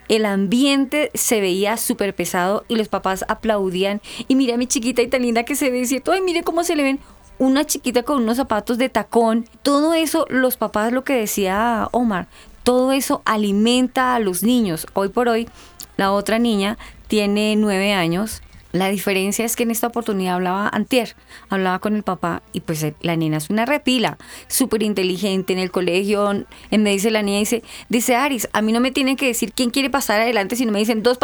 [0.07, 4.01] El ambiente se veía súper pesado y los papás aplaudían.
[4.27, 6.63] Y mira a mi chiquita y tan linda que se ve, y ay, mire cómo
[6.63, 6.99] se le ven
[7.39, 9.45] una chiquita con unos zapatos de tacón.
[9.63, 12.27] Todo eso, los papás, lo que decía Omar,
[12.63, 14.85] todo eso alimenta a los niños.
[14.93, 15.49] Hoy por hoy,
[15.97, 18.41] la otra niña tiene nueve años.
[18.75, 21.15] La diferencia es que en esta oportunidad hablaba antier,
[21.47, 25.59] hablaba con el papá y pues eh, la nena es una repila, súper inteligente en
[25.59, 26.29] el colegio,
[26.71, 29.53] en me dice la niña, dice, dice Aris, a mí no me tienen que decir
[29.53, 31.17] quién quiere pasar adelante, sino me dicen dos,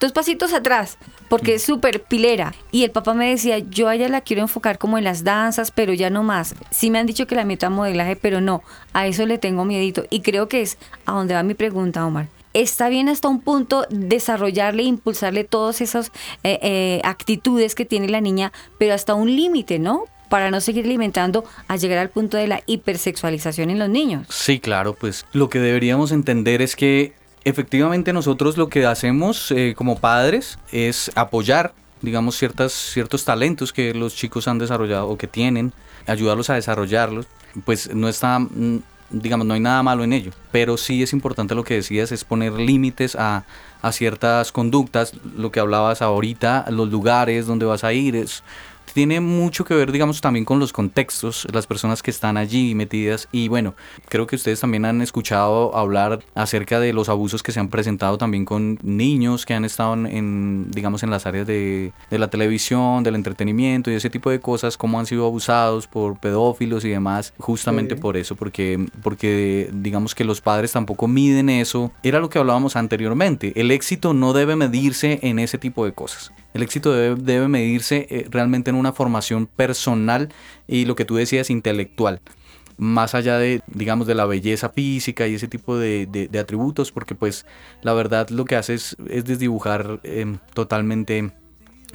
[0.00, 2.52] dos pasitos atrás, porque es súper pilera.
[2.72, 5.70] Y el papá me decía, yo a ella la quiero enfocar como en las danzas,
[5.70, 6.56] pero ya no más.
[6.72, 10.04] Sí me han dicho que la meta modelaje, pero no, a eso le tengo miedito.
[10.10, 13.86] Y creo que es a donde va mi pregunta, Omar está bien hasta un punto
[13.90, 19.78] desarrollarle, impulsarle todas esas eh, eh, actitudes que tiene la niña, pero hasta un límite,
[19.78, 20.04] ¿no?
[20.28, 24.26] para no seguir alimentando a llegar al punto de la hipersexualización en los niños.
[24.28, 29.74] Sí, claro, pues lo que deberíamos entender es que efectivamente nosotros lo que hacemos eh,
[29.76, 35.26] como padres es apoyar, digamos, ciertas, ciertos talentos que los chicos han desarrollado o que
[35.26, 35.72] tienen,
[36.06, 37.26] ayudarlos a desarrollarlos,
[37.64, 41.54] pues no está mm, digamos, no hay nada malo en ello, pero sí es importante
[41.54, 43.44] lo que decías, es poner límites a,
[43.82, 48.42] a ciertas conductas, lo que hablabas ahorita, los lugares donde vas a ir, es,
[48.98, 53.28] tiene mucho que ver, digamos, también con los contextos, las personas que están allí metidas.
[53.30, 53.76] Y bueno,
[54.08, 58.18] creo que ustedes también han escuchado hablar acerca de los abusos que se han presentado
[58.18, 63.04] también con niños que han estado en, digamos, en las áreas de, de la televisión,
[63.04, 67.32] del entretenimiento y ese tipo de cosas, cómo han sido abusados por pedófilos y demás,
[67.38, 71.92] justamente por eso, porque, porque digamos que los padres tampoco miden eso.
[72.02, 76.32] Era lo que hablábamos anteriormente, el éxito no debe medirse en ese tipo de cosas.
[76.54, 80.30] El éxito debe, medirse eh, realmente en una formación personal
[80.66, 82.20] y lo que tú decías, intelectual
[82.80, 87.44] más allá de, digamos, de la belleza física y ese tipo de, atributos, porque pues
[87.82, 91.32] la verdad lo que hace es, desdibujar em, totalmente,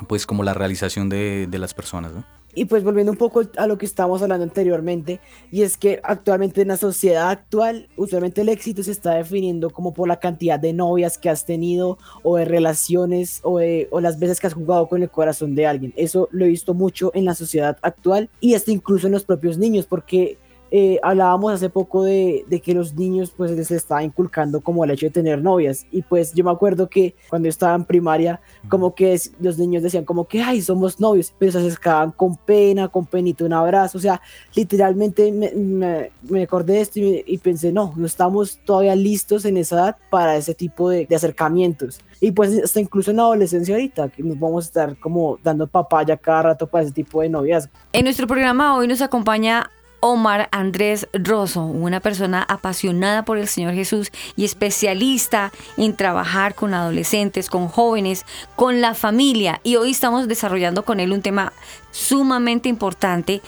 [0.09, 2.25] pues como la realización de, de las personas, ¿no?
[2.55, 5.19] Y pues volviendo un poco a lo que estábamos hablando anteriormente,
[5.51, 9.93] y es que actualmente en la sociedad actual, usualmente el éxito se está definiendo como
[9.93, 13.59] por la cantidad de novias que has tenido, o de relaciones, o,
[13.91, 15.93] o las veces que has jugado con el corazón de alguien.
[15.95, 19.57] Eso lo he visto mucho en la sociedad actual y hasta incluso en los propios
[19.57, 20.37] niños, porque
[20.75, 25.05] eh, hablábamos hace poco de, que los niños pues les estaba inculcando como el hecho
[25.05, 25.85] de tener novias.
[25.91, 30.03] Y pues yo me acuerdo que cuando estaba en primaria como que los niños decían
[30.03, 33.99] como que ay somos novios pero se acercaban con pena con penito un abrazo.
[33.99, 34.19] O sea
[34.55, 39.75] literalmente me, me, acordé de esto y, pensé no no estamos todavía listos en esa
[39.75, 44.09] edad para ese tipo de, de acercamientos y pues hasta incluso en la adolescencia ahorita,
[44.09, 47.69] que nos vamos a estar como dando papaya cada rato para ese tipo de novias.
[47.91, 49.69] En nuestro programa hoy nos acompaña
[50.05, 56.73] Omar Andrés Rosso, una persona apasionada por el Señor Jesús y especialista en trabajar con
[56.73, 58.25] adolescentes, con jóvenes,
[58.57, 59.61] con la familia.
[59.63, 61.53] Y hoy estamos desarrollando con él un tema
[61.91, 63.41] sumamente importante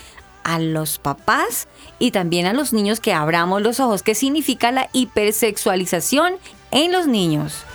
[0.45, 1.67] a los papás
[1.99, 4.01] y también a los niños que abramos los ojos.
[4.01, 6.35] ¿Qué significa la hipersexualización
[6.71, 7.65] en los niños?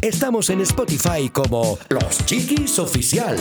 [0.00, 3.36] Estamos en Spotify como Los Chiquis Oficial.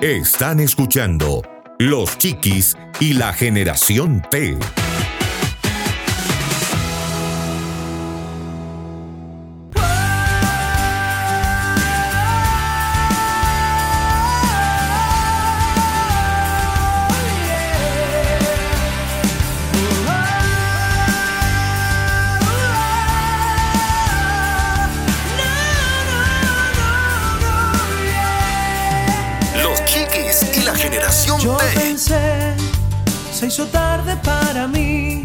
[0.00, 1.42] Están escuchando
[1.78, 4.56] Los Chiquis y la Generación T.
[33.40, 35.24] se hizo tarde para mí.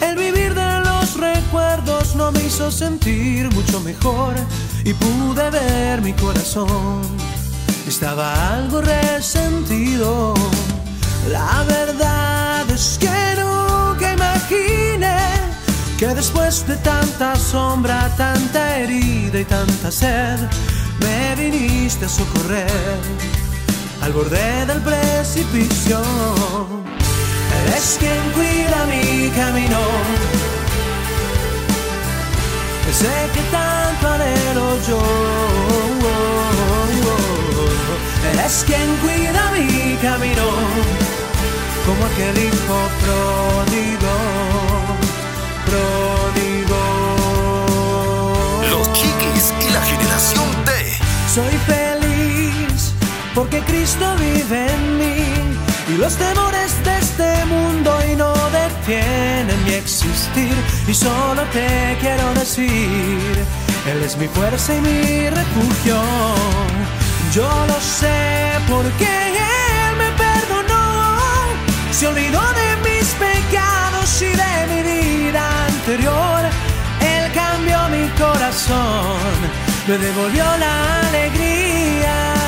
[0.00, 4.34] El vivir de los recuerdos no me hizo sentir mucho mejor
[4.84, 7.00] y pude ver mi corazón.
[7.88, 10.34] Estaba algo resentido.
[11.32, 15.18] La verdad es que nunca imaginé
[15.98, 20.38] que después de tanta sombra, tanta herida y tanta sed,
[21.00, 23.00] me viniste a socorrer
[24.02, 26.00] al borde del precipicio.
[27.66, 29.80] Eres quien cuida mi camino.
[32.92, 35.02] Sé que tanto anhelo yo.
[38.32, 40.46] Eres quien cuida mi camino.
[41.86, 44.14] Como aquel hijo pródigo.
[45.68, 46.82] Pródigo.
[48.70, 50.70] Los chiquis y la generación D.
[51.34, 52.94] Soy feliz
[53.34, 55.16] porque Cristo vive en mí
[55.88, 60.54] y los temores de este mundo y no detiene mi existir.
[60.88, 63.20] Y solo te quiero decir,
[63.86, 66.00] Él es mi fuerza y mi refugio.
[67.32, 71.16] Yo lo sé porque Él me perdonó,
[71.92, 76.40] se olvidó de mis pecados y de mi vida anterior.
[77.00, 79.34] Él cambió mi corazón,
[79.86, 82.43] me devolvió la alegría.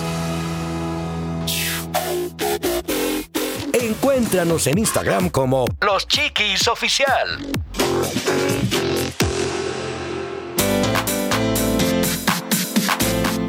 [3.73, 7.45] Encuéntranos en Instagram como Los Chiquis Oficial.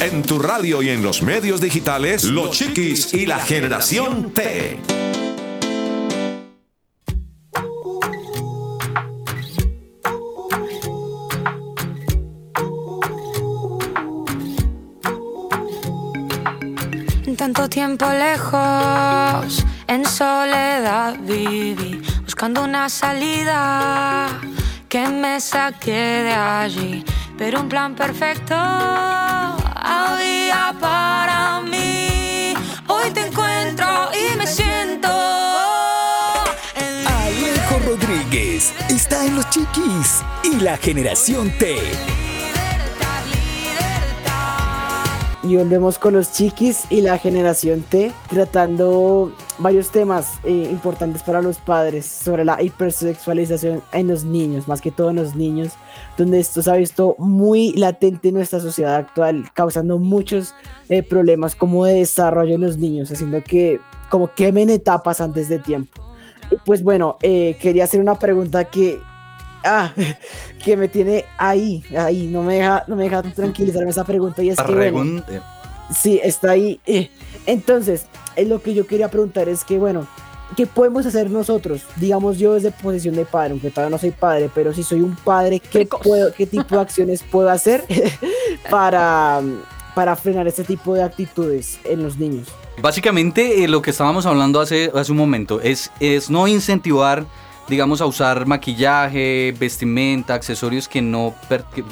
[0.07, 4.79] En tu radio y en los medios digitales, Los Chiquis y la generación T.
[17.37, 24.29] Tanto tiempo lejos, en soledad viví, buscando una salida
[24.88, 27.05] que me saque de allí.
[27.37, 28.55] Pero un plan perfecto
[29.87, 32.55] había para mí.
[32.88, 35.09] Hoy te encuentro y me siento.
[37.07, 41.77] Alejo Rodríguez está en Los Chiquis y la generación T.
[45.44, 51.40] Y volvemos con los chiquis y la generación T, tratando varios temas eh, importantes para
[51.42, 55.73] los padres sobre la hipersexualización en los niños, más que todo en los niños,
[56.16, 60.55] donde esto se ha visto muy latente en nuestra sociedad actual, causando muchos
[60.88, 65.59] eh, problemas como de desarrollo en los niños, haciendo que como quemen etapas antes de
[65.59, 66.03] tiempo.
[66.51, 68.99] Y Pues bueno, eh, quería hacer una pregunta que
[69.64, 69.92] ah,
[70.64, 74.51] que me tiene ahí, ahí, no me deja, no me deja tranquilizarme esa pregunta y
[74.51, 75.23] es que bueno,
[75.95, 76.81] Sí, está ahí.
[76.87, 77.11] eh.
[77.46, 78.06] Entonces,
[78.37, 80.06] eh, lo que yo quería preguntar es que, bueno,
[80.56, 81.82] ¿qué podemos hacer nosotros?
[81.96, 85.16] Digamos, yo desde posición de padre, aunque todavía no soy padre, pero si soy un
[85.16, 87.85] padre, ¿qué, puedo, qué tipo de acciones puedo hacer
[88.70, 89.40] para,
[89.94, 92.48] para frenar este tipo de actitudes en los niños?
[92.80, 97.24] Básicamente eh, lo que estábamos hablando hace, hace un momento es, es no incentivar,
[97.68, 101.35] digamos, a usar maquillaje, vestimenta, accesorios que no,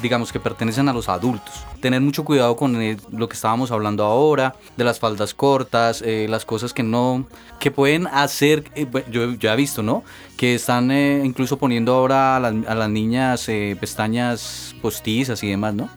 [0.01, 1.65] digamos, que pertenecen a los adultos.
[1.81, 6.27] Tener mucho cuidado con eh, lo que estábamos hablando ahora, de las faldas cortas, eh,
[6.29, 7.25] las cosas que no,
[7.59, 10.03] que pueden hacer, eh, yo, he visto, ¿no?
[10.37, 13.45] Que están eh, incluso poniendo ahora a las, a las niñas
[13.79, 15.89] pestañas postizas y demás, ¿no?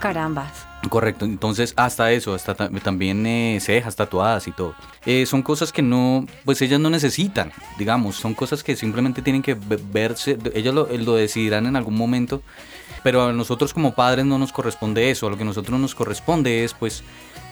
[0.00, 0.66] Carambas.
[0.90, 4.74] Correcto, entonces hasta eso, hasta ta- también eh, cejas tatuadas y todo.
[5.04, 9.42] Eh, son cosas que no, pues ellas no necesitan, digamos, son cosas que simplemente tienen
[9.42, 12.42] que ve- verse, ellas lo, lo decidirán en algún momento,
[13.02, 15.94] pero a nosotros como padres no nos corresponde eso, a lo que a nosotros nos
[15.94, 17.02] corresponde es, pues,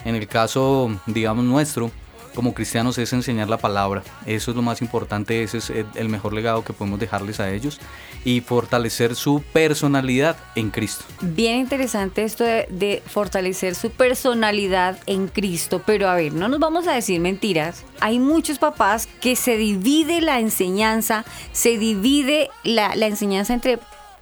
[0.04, 1.90] en el caso, digamos, nuestro,
[2.34, 6.32] como cristianos es enseñar la palabra, eso es lo más importante, ese es el- mejor
[6.32, 7.80] legado que podemos dejarles a ellos
[8.24, 11.04] y fortalecer su personalidad en Cristo.
[11.20, 16.86] Bien interesante esto de, fortalecer su personalidad en Cristo, pero a ver, no nos vamos
[16.86, 17.84] a decir mentiras.
[18.00, 23.78] Hay muchos papás que se divide la enseñanza, se divide la enseñanza entre,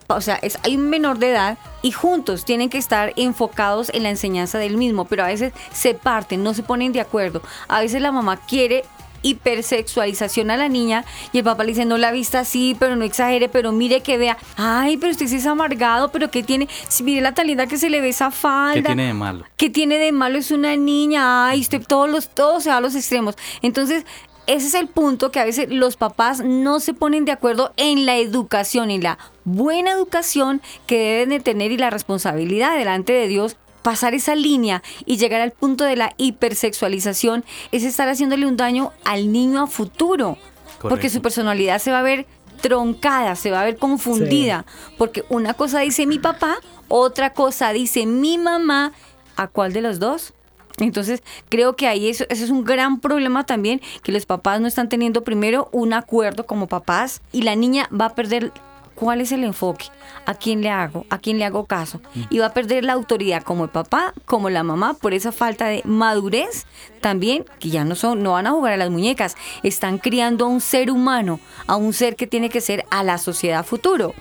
[0.09, 4.03] o sea, es, hay un menor de edad y juntos tienen que estar enfocados en
[4.03, 7.43] la enseñanza del mismo, pero a veces se parten, no se ponen de acuerdo.
[7.69, 8.85] A veces la mamá quiere
[9.23, 13.05] hipersexualización a la niña y el papá le dice no la vista así pero no
[13.05, 17.05] exagere pero mire que vea ay pero usted sí es amargado pero que tiene si
[17.05, 19.45] mire la tan linda que se le ve esa falda ¿Qué tiene de malo?
[19.63, 20.39] ¿Qué tiene de malo?
[20.39, 21.47] Es una niña.
[21.47, 23.37] Ay, usted todos los, todo se va a los extremos.
[23.63, 24.05] Entonces,
[24.47, 28.07] ese es el punto que a veces los papás no se ponen de acuerdo en
[28.07, 33.29] la educación, en la buena educación que deben de tener y la responsabilidad delante de
[33.29, 33.57] Dios.
[33.83, 38.93] Pasar esa línea y llegar al punto de la hipersexualización es estar haciéndole un daño
[39.05, 40.39] al niño a futuro.
[40.81, 42.27] Porque su personalidad se va a ver
[42.61, 44.65] troncada, se va a ver confundida.
[44.99, 48.93] Porque una cosa dice mi papá, otra cosa dice mi mamá.
[49.35, 50.33] ¿A cuál de los dos?
[50.79, 54.69] Entonces, creo que ahí eso, eso es un gran problema también, que los papás no
[54.69, 58.53] están teniendo primero un acuerdo como papás y la niña va a perder
[58.95, 59.87] cuál es el enfoque,
[60.27, 62.01] a quién le hago, a quién le hago caso.
[62.31, 65.67] Y va a perder la autoridad como el papá, como la mamá, por esa falta
[65.67, 66.67] de madurez
[67.01, 70.49] también, que ya no son, no van a jugar a las muñecas, están criando a
[70.49, 74.15] un ser humano, a un ser que tiene que ser a la sociedad futuro.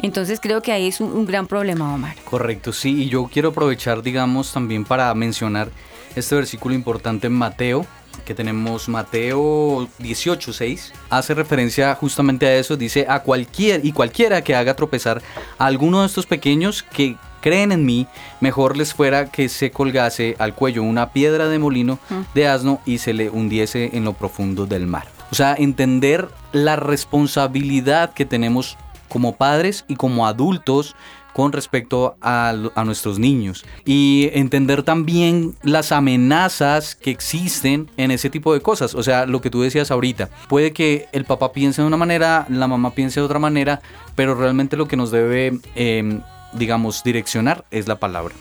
[0.00, 2.16] Entonces creo que ahí es un, un gran problema, Omar.
[2.24, 5.68] Correcto, sí, y yo quiero aprovechar, digamos, también para mencionar
[6.16, 7.86] este versículo importante en Mateo,
[8.24, 14.42] que tenemos Mateo 18, 6, hace referencia justamente a eso, dice a cualquier y cualquiera
[14.42, 15.22] que haga tropezar
[15.58, 18.06] a alguno de estos pequeños que creen en mí,
[18.40, 21.98] mejor les fuera que se colgase al cuello una piedra de molino
[22.34, 25.08] de asno y se le hundiese en lo profundo del mar.
[25.30, 30.96] O sea, entender la responsabilidad que tenemos como padres y como adultos
[31.34, 32.54] con respecto a,
[32.84, 38.94] nuestros niños y entender también las amenazas que existen en ese tipo de cosas.
[38.94, 42.46] O sea, lo que tú decías ahorita, puede que el papá piense de una manera,
[42.48, 43.82] la mamá piense de otra manera,
[44.14, 46.20] pero realmente lo que nos debe, eh,
[46.52, 48.34] digamos, direccionar es la palabra.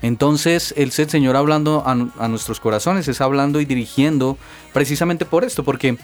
[0.00, 4.38] Entonces, el Señor hablando a, a nuestros corazones, es hablando y dirigiendo
[4.72, 5.98] precisamente por esto, porque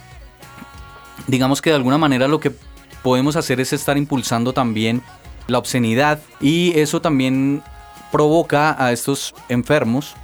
[1.26, 2.52] digamos que de alguna manera lo que
[3.02, 5.02] podemos hacer es estar impulsando también
[5.46, 7.62] la obscenidad y eso también
[8.10, 10.14] provoca a estos enfermos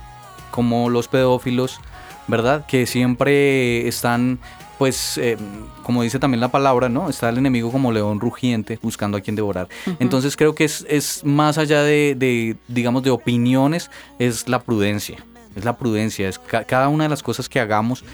[0.50, 1.80] como los pedófilos,
[2.28, 2.64] ¿verdad?
[2.66, 4.38] Que siempre están,
[4.78, 5.36] pues, eh,
[5.82, 7.08] como dice también la palabra, ¿no?
[7.08, 9.68] Está el enemigo como león rugiente buscando a quien devorar.
[9.86, 9.96] Uh -huh.
[10.00, 15.18] Entonces creo que es, es más allá de, de, digamos, de opiniones, es la prudencia.
[15.56, 18.04] Es la prudencia, es ca cada una de las cosas que hagamos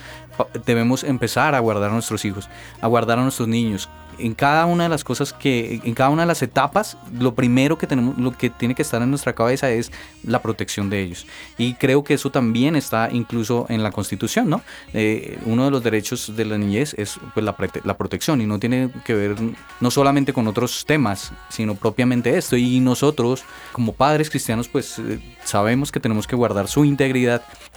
[0.67, 2.49] debemos empezar a guardar a nuestros hijos,
[2.81, 6.23] a guardar a nuestros niños, en cada una de las cosas que, en cada una
[6.23, 9.71] de las etapas, lo primero que tenemos, lo que tiene que estar en nuestra cabeza
[9.71, 9.93] es
[10.25, 11.27] la protección de ellos.
[11.59, 14.63] Y creo que eso también está incluso en la Constitución, ¿no?
[14.95, 18.59] Eh, uno de los derechos de la niñez es pues, la, la protección y no
[18.59, 19.37] tiene que ver
[19.81, 22.57] no solamente con otros temas, sino propiamente esto.
[22.57, 27.26] Y nosotros, como padres cristianos, pues eh, sabemos que tenemos que guardar su integridad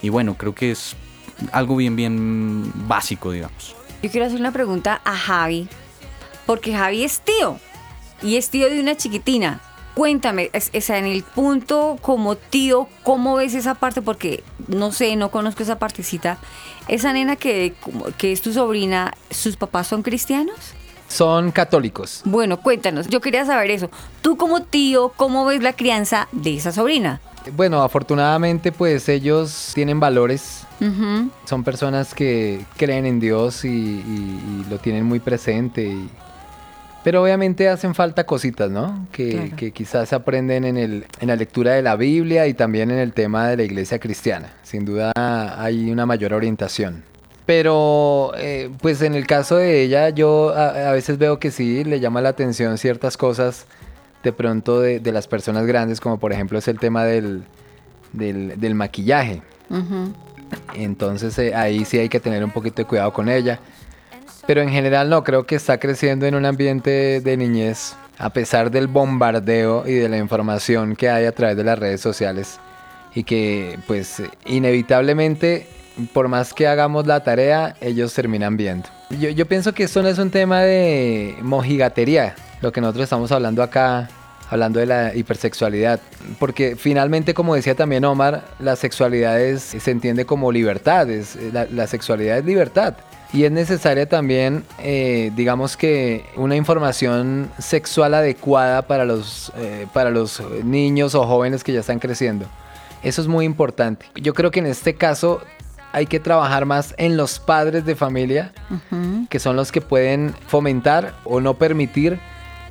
[0.02, 0.96] y bueno, creo que es
[1.52, 3.76] algo bien, bien básico, digamos.
[4.02, 5.68] Yo quiero hacer una pregunta a Javi,
[6.46, 7.60] porque Javi es tío
[8.22, 9.62] y es tío de una chiquitina.
[9.96, 14.02] Cuéntame, es, es, en el punto como tío, ¿cómo ves esa parte?
[14.02, 16.38] Porque no sé, no conozco esa partecita.
[16.88, 17.74] Esa nena que,
[18.18, 20.56] que es tu sobrina, ¿sus papás son cristianos?
[21.10, 22.22] Son católicos.
[22.24, 23.90] Bueno, cuéntanos, yo quería saber eso.
[24.22, 27.20] Tú como tío, ¿cómo ves la crianza de esa sobrina?
[27.56, 31.30] Bueno, afortunadamente pues ellos tienen valores, uh -huh.
[31.46, 35.84] son personas que creen en Dios y, y, y lo tienen muy presente.
[35.84, 36.10] Y...
[37.04, 39.08] Pero obviamente hacen falta cositas, ¿no?
[39.12, 39.56] Que, claro.
[39.56, 43.00] que quizás se aprenden en, el, en la lectura de la Biblia y también en
[43.00, 44.54] el tema de la iglesia cristiana.
[44.64, 47.04] Sin duda hay una mayor orientación.
[47.46, 51.84] Pero eh, pues en el caso de ella yo a, a veces veo que sí
[51.84, 53.66] le llama la atención ciertas cosas
[54.24, 57.44] de pronto de, de, las personas grandes, como por ejemplo es el tema del,
[58.14, 59.42] del, del maquillaje.
[59.70, 60.14] Uh -huh.
[60.76, 63.60] Entonces eh, ahí sí hay que tener un poquito de cuidado con ella.
[64.48, 68.72] Pero en general no, creo que está creciendo en un ambiente de niñez, a pesar
[68.72, 72.60] del bombardeo y de la información que hay a través de las redes sociales.
[73.14, 75.68] Y que pues inevitablemente,
[76.14, 78.90] por más que hagamos la tarea, ellos terminan viendo.
[79.12, 83.32] Yo, yo pienso que esto no es un tema de mojigatería, lo que nosotros estamos
[83.32, 84.10] hablando acá,
[84.50, 86.00] hablando de la hipersexualidad.
[86.40, 91.66] Porque finalmente, como decía también Omar, la sexualidad es, se entiende como libertad, es, la,
[91.66, 92.96] la sexualidad es libertad.
[93.32, 100.10] Y es necesaria también, eh, digamos que, una información sexual adecuada para los, eh, para
[100.10, 102.48] los niños o jóvenes que ya están creciendo.
[103.04, 104.08] Eso es muy importante.
[104.16, 105.42] Yo creo que en este caso
[105.92, 109.28] hay que trabajar más en los padres de familia, uh -huh.
[109.30, 112.20] que son los que pueden fomentar o no permitir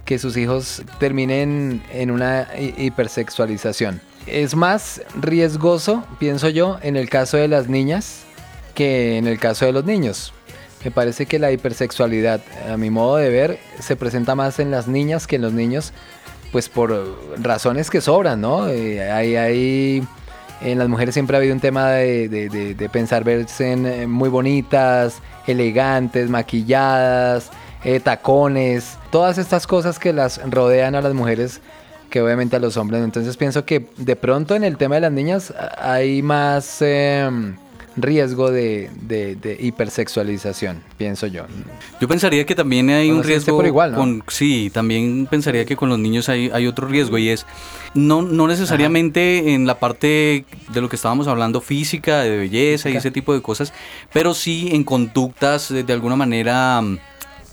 [0.09, 4.01] que sus hijos terminen en una hipersexualización.
[4.27, 8.21] Es más riesgoso, pienso yo, en el caso de las niñas
[8.75, 10.33] que en el caso de los niños.
[10.83, 12.41] Me parece que la hipersexualidad,
[12.73, 15.93] a mi modo de ver, se presenta más en las niñas que en los niños,
[16.53, 18.67] pues por razones que sobran, ¿no?
[18.67, 20.03] Eh, hay, hay,
[20.63, 26.31] en las mujeres siempre ha habido un tema de, pensar verse eh, muy bonitas, elegantes,
[26.31, 27.51] maquilladas,
[27.85, 31.61] eh, tacones, todas estas cosas que las rodean a las mujeres
[32.11, 33.03] que obviamente a los hombres.
[33.03, 37.29] Entonces pienso que de pronto en el tema de las niñas hay más eh,
[37.97, 41.45] riesgo de, de, de, hipersexualización, pienso yo.
[42.01, 43.99] Yo pensaría que también hay un riesgo por igual, ¿no?
[43.99, 47.47] con, sí, también pensaría que con los niños hay, hay otro riesgo y es
[47.95, 49.51] no, no necesariamente Ajá.
[49.51, 53.43] en la parte de lo que estábamos hablando física, de belleza y ese tipo de
[53.43, 53.73] cosas,
[54.13, 56.83] pero sí en conductas de, de alguna manera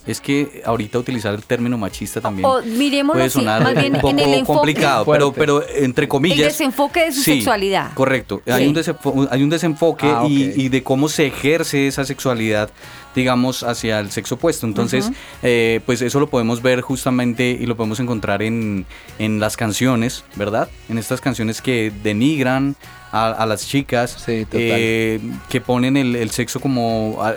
[0.07, 4.01] Es que ahorita utilizar el término machista también O puede así, sonar más bien un
[4.01, 4.57] poco en el enfoque.
[4.57, 6.37] complicado, pero, pero entre comillas.
[6.39, 7.93] El desenfoque de su sí, sexualidad.
[7.93, 8.41] Correcto.
[8.45, 12.69] Hay, un desenfo- hay un desenfoque Ah, y, y de cómo se ejerce esa sexualidad,
[13.15, 14.67] digamos, hacia el sexo opuesto.
[14.67, 15.09] Entonces,
[15.41, 18.85] eh, pues eso lo podemos ver justamente y lo podemos encontrar en,
[19.19, 20.69] en las canciones, ¿verdad?
[20.89, 22.75] En estas canciones que denigran
[23.11, 24.59] a, a las chicas, Sí, total.
[24.61, 27.35] eh, que ponen el, el sexo como, a-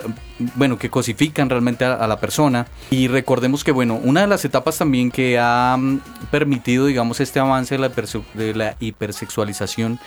[0.55, 2.67] bueno, que cosifican realmente a, a la persona.
[2.89, 5.99] Y recordemos que, bueno, una de las etapas también que ha mm,
[6.31, 7.89] permitido, digamos, este avance de la,
[8.33, 9.99] de la hipersexualización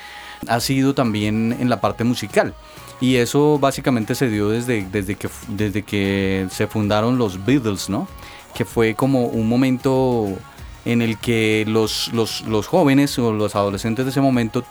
[0.49, 2.55] ha sido también en la parte musical.
[3.01, 8.09] Y eso básicamente se dio desde, desde, que, desde que se fundaron los Beatles, ¿no?
[8.55, 10.29] Que fue como un momento
[10.85, 14.65] en el que los, los, los jóvenes o los adolescentes de ese momento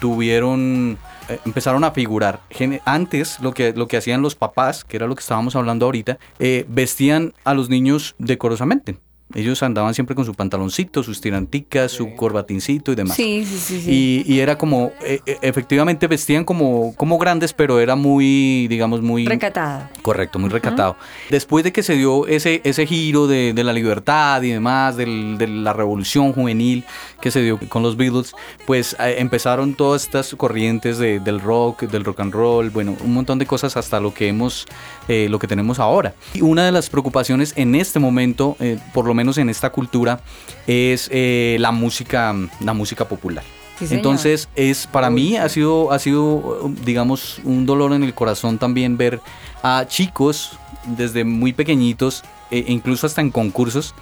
[0.00, 0.98] tuvieron
[1.28, 2.40] eh, empezaron a figurar.
[2.84, 6.18] Antes lo que lo que hacían los papás que era lo que estábamos hablando ahorita
[6.38, 8.98] eh, vestían a los niños decorosamente
[9.34, 13.80] ellos andaban siempre con su pantaloncito sus tiranticas su corbatincito y demás Sí, sí, sí.
[13.82, 14.24] sí.
[14.26, 19.26] y, y era como eh, efectivamente vestían como como grandes pero era muy digamos muy
[19.26, 19.90] Recatada.
[20.02, 20.96] Correcto, muy recatado.
[21.30, 25.36] Después de que se dio ese, ese giro de, de la libertad y demás, del-
[25.38, 26.84] de la revolución juvenil
[27.20, 28.34] que se dio con los Beatles,
[28.66, 33.14] pues eh, empezaron todas estas corrientes de- del rock, del rock and roll, bueno, un
[33.14, 34.66] montón de cosas hasta lo que hemos,
[35.08, 36.14] eh, lo que tenemos ahora.
[36.34, 40.20] Y una de las preocupaciones en este momento, eh, por lo menos en esta cultura,
[40.66, 43.44] es eh, la música, la música popular.
[43.78, 43.86] Sí.
[43.90, 48.96] Entonces es para mí ha sido ha sido digamos un dolor en el corazón también
[48.96, 49.20] ver
[49.62, 50.52] a chicos
[50.86, 53.94] desde muy pequeñitos e incluso hasta en concursos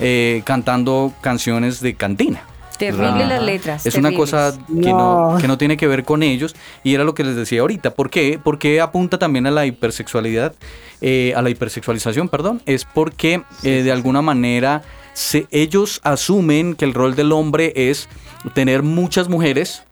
[0.00, 2.42] eh, cantando canciones de cantina.
[2.78, 3.84] Terrible las letras.
[3.86, 5.32] Es una cosa que no.
[5.32, 5.38] No.
[5.38, 6.54] que no tiene que ver con ellos
[6.84, 7.94] y era lo que les decía ahorita.
[7.94, 8.38] ¿Por qué?
[8.42, 10.54] Porque apunta también a la hipersexualidad,
[11.00, 12.62] eh, a la hipersexualización, perdón.
[12.66, 14.82] Es porque eh, de alguna manera
[15.14, 18.08] se- ellos asumen que el rol del hombre es
[18.54, 19.82] tener muchas mujeres,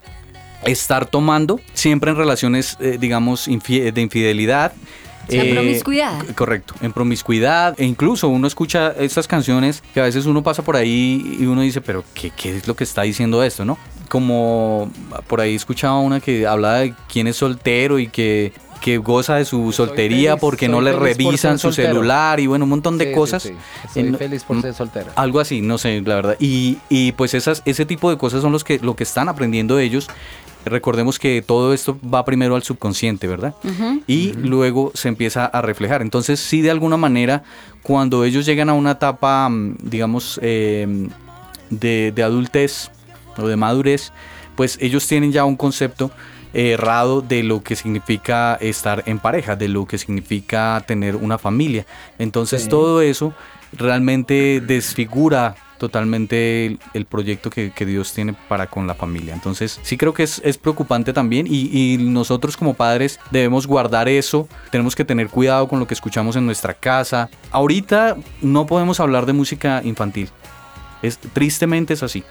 [0.64, 4.72] estar tomando, siempre en relaciones, eh, digamos, infie- de infidelidad.
[5.30, 6.20] Sea, promiscuidad.
[6.26, 7.74] c- Correcto, en promiscuidad.
[7.78, 11.62] E incluso uno escucha estas canciones que a veces uno pasa por ahí y uno
[11.62, 13.78] dice, pero ¿qué, qué es lo que está diciendo esto, no?
[14.08, 14.90] Como
[15.26, 19.46] por ahí escuchaba una que hablaba de quién es soltero y que que goza de
[19.46, 21.88] su soltería feliz, porque no le revisan su soltero.
[21.94, 23.42] celular y bueno, un montón de Sí, cosas.
[23.42, 23.52] sí.
[23.84, 25.06] Estoy En- feliz por ser soltero.
[25.16, 26.36] algo así, no sé, la verdad.
[26.38, 29.78] Y, y pues esas, ese tipo de cosas son los que, lo que están aprendiendo
[29.78, 30.08] ellos.
[30.66, 33.54] Recordemos que todo esto va primero al subconsciente, ¿verdad?
[34.06, 36.02] Y luego se empieza a reflejar.
[36.02, 37.44] Entonces, sí, de alguna manera,
[37.82, 41.08] cuando ellos llegan a una etapa, mm, digamos, eh,
[41.70, 42.90] de, de adultez
[43.36, 44.12] o de madurez,
[44.56, 46.10] pues ellos tienen ya un concepto
[46.52, 51.86] errado de lo que significa estar en pareja, de lo que significa tener una familia.
[52.18, 53.34] Entonces todo eso
[53.72, 59.34] realmente desfigura totalmente el, el proyecto que, que Dios tiene para con la familia.
[59.34, 64.08] Entonces sí creo que es, es preocupante también y, y nosotros como padres debemos guardar
[64.08, 67.28] eso, tenemos que tener cuidado con lo que escuchamos en nuestra casa.
[67.50, 70.30] Ahorita no podemos hablar de música infantil.
[71.02, 72.24] Es, tristemente es así.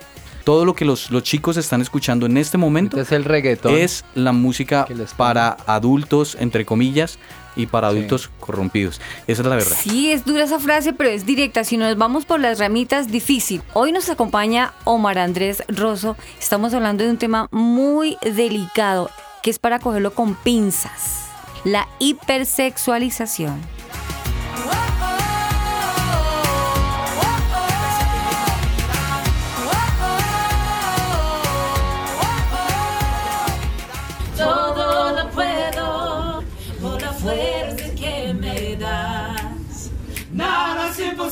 [0.43, 3.73] Todo lo que los, los chicos están escuchando en este momento Entonces el reggaetón.
[3.73, 4.87] es la música
[5.17, 7.17] para adultos, entre comillas,
[7.55, 7.97] y para Sí.
[7.97, 8.99] adultos corrompidos.
[9.27, 9.75] Esa es la verdad.
[9.79, 11.63] Sí, es dura esa frase, pero es directa.
[11.63, 13.61] Si nos vamos por las ramitas, difícil.
[13.73, 16.15] Hoy nos acompaña Omar Andrés Rosso.
[16.39, 19.09] Estamos hablando de un tema muy delicado,
[19.43, 21.21] que es para cogerlo con pinzas.
[21.63, 23.74] La hipersexualización.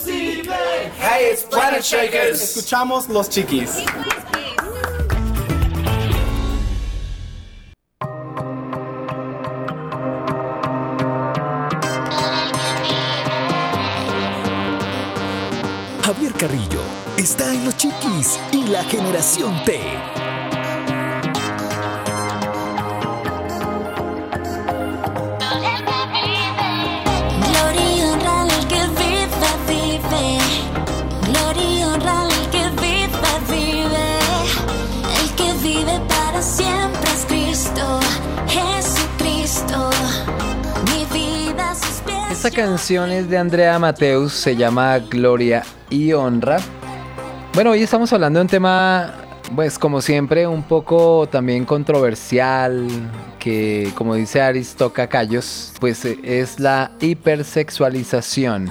[0.06, 2.42] Hey, it's Planet Shakers.
[2.42, 3.86] Escuchamos Los Chiquis.
[16.02, 16.82] Javier Carrillo
[17.18, 20.23] está en Los Chiquis y la generación T.
[42.46, 46.58] Esta canción es de Andrea Mateus, se llama Gloria y Honra.
[47.54, 49.14] Bueno, hoy estamos hablando de un tema,
[49.56, 52.86] pues como siempre, un poco también controversial,
[53.40, 58.70] que como dice Aris, toca callos, pues es la hipersexualización.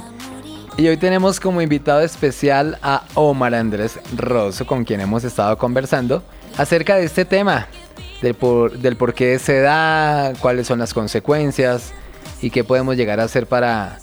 [0.77, 6.23] Y hoy tenemos como invitado especial a Omar Andrés Rosso, con quien hemos estado conversando
[6.59, 7.69] acerca de este tema,
[8.21, 11.95] del por qué se da, cuáles son las consecuencias
[12.41, 13.99] y qué podemos llegar a hacer para,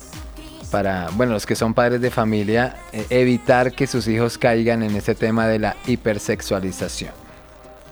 [0.72, 4.96] para bueno, los que son padres de familia, eh, evitar que sus hijos caigan en
[4.96, 7.12] ese tema de la hipersexualización.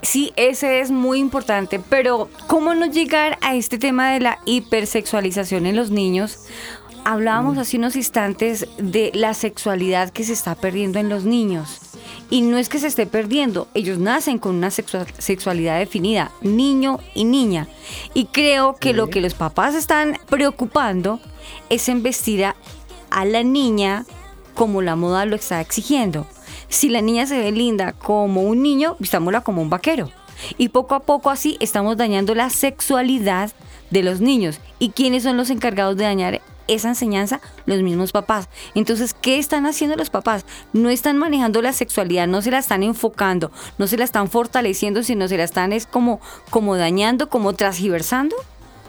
[0.02, 5.66] Sí, ese es muy importante, pero ¿cómo no llegar a este tema de la hipersexualización
[5.66, 6.46] en los niños?
[7.04, 11.80] Hablábamos hace unos instantes de la sexualidad que se está perdiendo en los niños.
[12.30, 17.00] Y no es que se esté perdiendo, ellos nacen con una sexua- sexualidad definida, niño
[17.14, 17.68] y niña.
[18.14, 21.22] Y creo que lo que los papás están preocupando
[21.70, 22.56] es en vestir a,
[23.10, 24.06] a la niña
[24.56, 26.28] como la moda lo está exigiendo.
[26.68, 30.12] Si la niña se ve linda como un niño, vistámosla como un vaquero.
[30.58, 33.52] Y poco a poco así estamos dañando la sexualidad
[33.90, 34.60] de los niños.
[34.80, 37.42] ¿Y quiénes son los encargados de dañar esa enseñanza?
[37.66, 38.50] Los mismos papás.
[38.76, 40.46] Entonces, ¿qué están haciendo los papás?
[40.74, 45.04] No están manejando la sexualidad, no se la están enfocando, no se la están fortaleciendo,
[45.04, 48.36] sino se la están es como, como dañando, como transgiversando.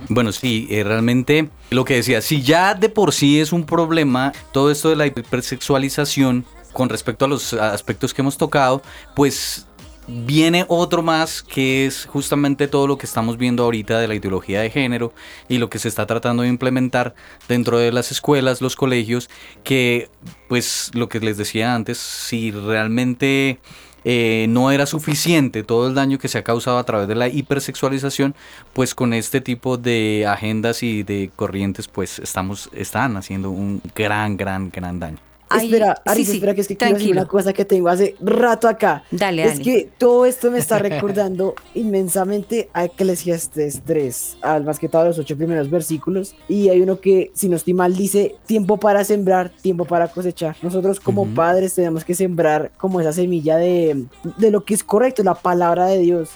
[0.08, 4.32] Bueno, sí, eh, realmente lo que decía, si ya de por sí es un problema
[4.52, 8.82] todo esto de la hipersexualización con respecto a los aspectos que hemos tocado,
[9.16, 9.66] pues
[10.08, 14.62] viene otro más que es justamente todo lo que estamos viendo ahorita de la ideología
[14.62, 15.12] de género
[15.48, 17.14] y lo que se está tratando de implementar
[17.46, 19.28] dentro de las escuelas, los colegios,
[19.64, 20.10] que
[20.48, 23.60] pues lo que les decía antes, si realmente
[24.04, 27.28] eh, no era suficiente todo el daño que se ha causado a través de la
[27.28, 28.34] hipersexualización,
[28.72, 34.36] pues con este tipo de agendas y de corrientes, pues estamos, están haciendo un gran,
[34.38, 35.27] gran, gran daño.
[35.56, 37.20] Espera, sí, Aris, sí, espera que es que quiero decir tranquilo.
[37.22, 39.02] una cosa que tengo hace rato acá.
[39.10, 39.62] Dale, es dale.
[39.64, 45.18] que todo esto me está recordando inmensamente a Eclesiastes 3, al más que todo los
[45.18, 46.34] ocho primeros versículos.
[46.48, 50.56] Y hay uno que, si no estoy mal, dice tiempo para sembrar, tiempo para cosechar.
[50.62, 51.34] Nosotros como Ujú.
[51.34, 54.04] padres tenemos que sembrar como esa semilla de,
[54.36, 56.30] de lo que es correcto, la palabra de Dios.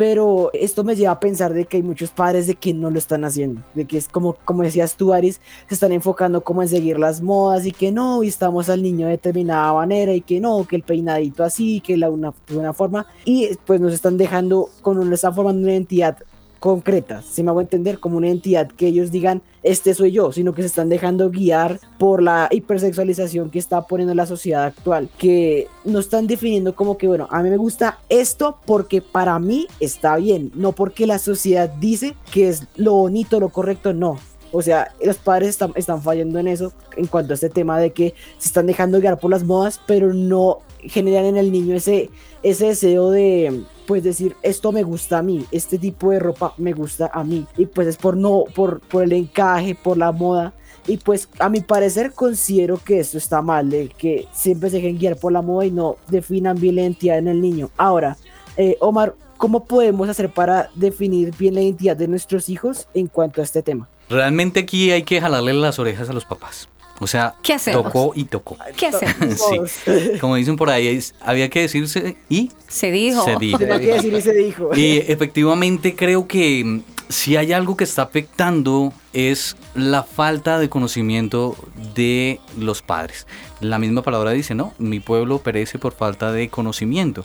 [0.00, 2.96] Pero esto me lleva a pensar de que hay muchos padres de que no lo
[2.96, 6.70] están haciendo, de que es como, como decías tú, Aris, se están enfocando como en
[6.70, 10.40] seguir las modas y que no, y estamos al niño de determinada manera y que
[10.40, 14.70] no, que el peinadito así, que la una, una forma, y pues nos están dejando,
[14.80, 16.16] con un, están formando una identidad
[16.60, 20.54] concreta, si me hago entender, como una entidad que ellos digan, este soy yo, sino
[20.54, 25.68] que se están dejando guiar por la hipersexualización que está poniendo la sociedad actual, que
[25.86, 30.16] no están definiendo como que, bueno, a mí me gusta esto porque para mí está
[30.16, 34.18] bien, no porque la sociedad dice que es lo bonito, lo correcto, no.
[34.52, 37.92] O sea, los padres están, están fallando en eso en cuanto a este tema de
[37.92, 42.10] que se están dejando guiar por las modas, pero no generan en el niño ese,
[42.42, 46.72] ese deseo de, pues decir, esto me gusta a mí, este tipo de ropa me
[46.72, 47.44] gusta a mí.
[47.56, 50.52] Y pues es por no, por, por el encaje, por la moda.
[50.86, 54.96] Y pues a mi parecer considero que esto está mal, de que siempre se dejen
[54.96, 57.70] guiar por la moda y no definan bien la identidad en el niño.
[57.76, 58.16] Ahora,
[58.56, 63.40] eh, Omar, ¿cómo podemos hacer para definir bien la identidad de nuestros hijos en cuanto
[63.40, 63.88] a este tema?
[64.08, 66.68] Realmente aquí hay que jalarle las orejas a los papás.
[67.00, 68.56] O sea, ¿Qué tocó y tocó.
[68.76, 69.40] ¿Qué hacemos?
[69.84, 70.18] Sí.
[70.20, 73.24] Como dicen por ahí, es- había que decirse y Se dijo.
[73.24, 73.58] se dijo.
[73.58, 74.70] Tenía que decir y se dijo.
[74.76, 80.68] Y efectivamente creo que mm, si hay algo que está afectando es la falta de
[80.68, 81.56] conocimiento
[81.94, 83.26] de los padres.
[83.60, 84.72] La misma palabra dice, ¿no?
[84.78, 87.24] Mi pueblo perece por falta de conocimiento.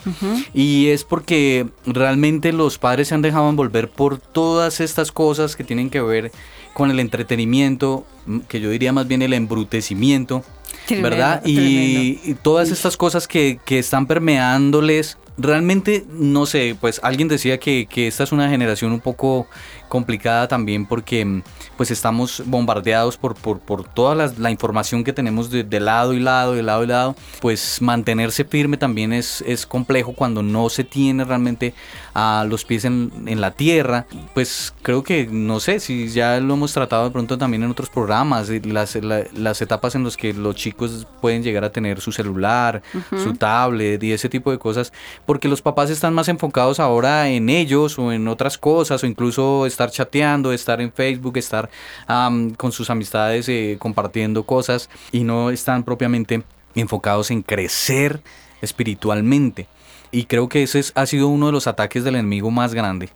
[0.54, 5.64] Y es porque realmente los padres se han dejado envolver por todas estas cosas que
[5.64, 6.32] tienen que ver
[6.76, 8.06] con el entretenimiento,
[8.50, 10.44] que yo diría más bien el embrutecimiento,
[10.88, 11.42] Tremendo, ¿verdad?
[11.46, 17.60] Y, y todas estas cosas que, que están permeándoles, realmente, no sé, pues alguien decía
[17.60, 19.48] que, que esta es una generación un poco
[19.96, 21.42] complicada también porque mm,
[21.78, 26.14] pues estamos bombardeados por, por, por toda la, la información que tenemos de, de lado
[26.14, 30.70] y lado, de lado y lado, pues mantenerse firme también es, es complejo cuando no
[30.70, 31.74] se tiene realmente
[32.14, 36.54] a los pies en, en la tierra, pues creo que, no sé, si ya lo
[36.56, 40.16] hemos tratado de pronto también en otros programas, y las, la- las etapas en las
[40.18, 43.22] que los chicos pueden llegar a tener su celular, Ujú.
[43.24, 44.92] su tablet y ese tipo de cosas,
[45.26, 49.66] porque los papás están más enfocados ahora en ellos o en otras cosas, o incluso
[49.86, 51.70] estar chateando, estar en Facebook, estar
[52.08, 56.44] am, con sus amistades eh, compartiendo cosas y no están propiamente
[56.76, 58.22] enfocados en crecer
[58.62, 59.68] espiritualmente.
[60.12, 63.10] Y creo que ese es- ha sido uno de los ataques del enemigo más grande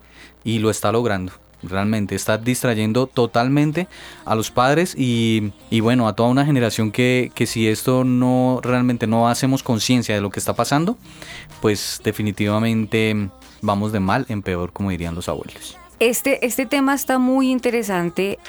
[0.43, 1.33] y lo está logrando.
[1.61, 3.87] Realmente está distrayendo totalmente
[4.23, 8.59] a los padres y, y bueno, a toda una generación que, que si esto no
[8.63, 10.97] realmente no hacemos conciencia de lo que está pasando,
[11.61, 13.29] pues definitivamente
[13.61, 15.77] vamos de mal en peor, como dirían los abuelos.
[15.99, 18.39] Este, este tema está muy interesante,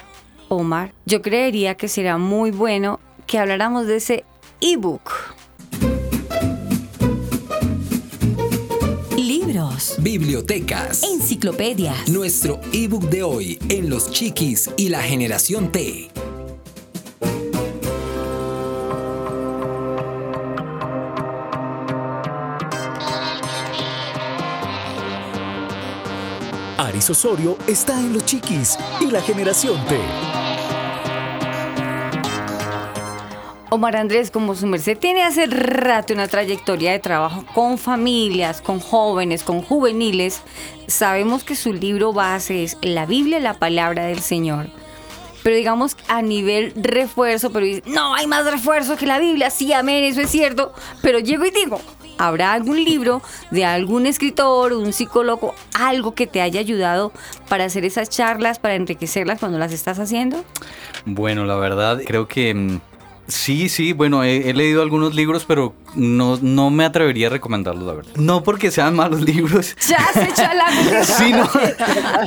[0.49, 0.93] Omar.
[1.05, 4.25] Yo creería que será muy bueno que habláramos de ese
[4.61, 5.11] ebook.
[9.17, 11.03] Libros, Bibliotecas.
[11.03, 16.09] enciclopedias, Nuestro ebook de hoy en Los Chiquis y la Generación T.
[26.81, 29.99] Aris Osorio está en Los Chiquis y la generación T.
[33.69, 38.81] Omar Andrés, como su merced tiene hace rato una trayectoria de trabajo con familias, con
[38.81, 40.41] jóvenes, con juveniles,
[40.87, 44.71] sabemos que su libro base es la Biblia, la palabra del Señor.
[45.43, 49.71] Pero digamos a nivel refuerzo, pero dice, no hay más refuerzo que la Biblia, sí,
[49.75, 50.73] amén, eso es cierto.
[51.03, 51.79] Pero llego y digo,
[52.19, 57.13] ¿habrá algún libro de algún escritor, un psicólogo, algo que te haya ayudado
[57.49, 60.45] para hacer esas charlas, para enriquecerlas cuando las estás haciendo?
[61.05, 62.81] Bueno, la verdad, creo que mm,
[63.27, 67.85] sí, sí, bueno, he, he leído algunos libros, pero no, no me atrevería a recomendarlos,
[67.85, 68.13] la verdad.
[68.17, 70.71] No porque sean malos libros, Ya se echa la
[71.05, 71.49] sino,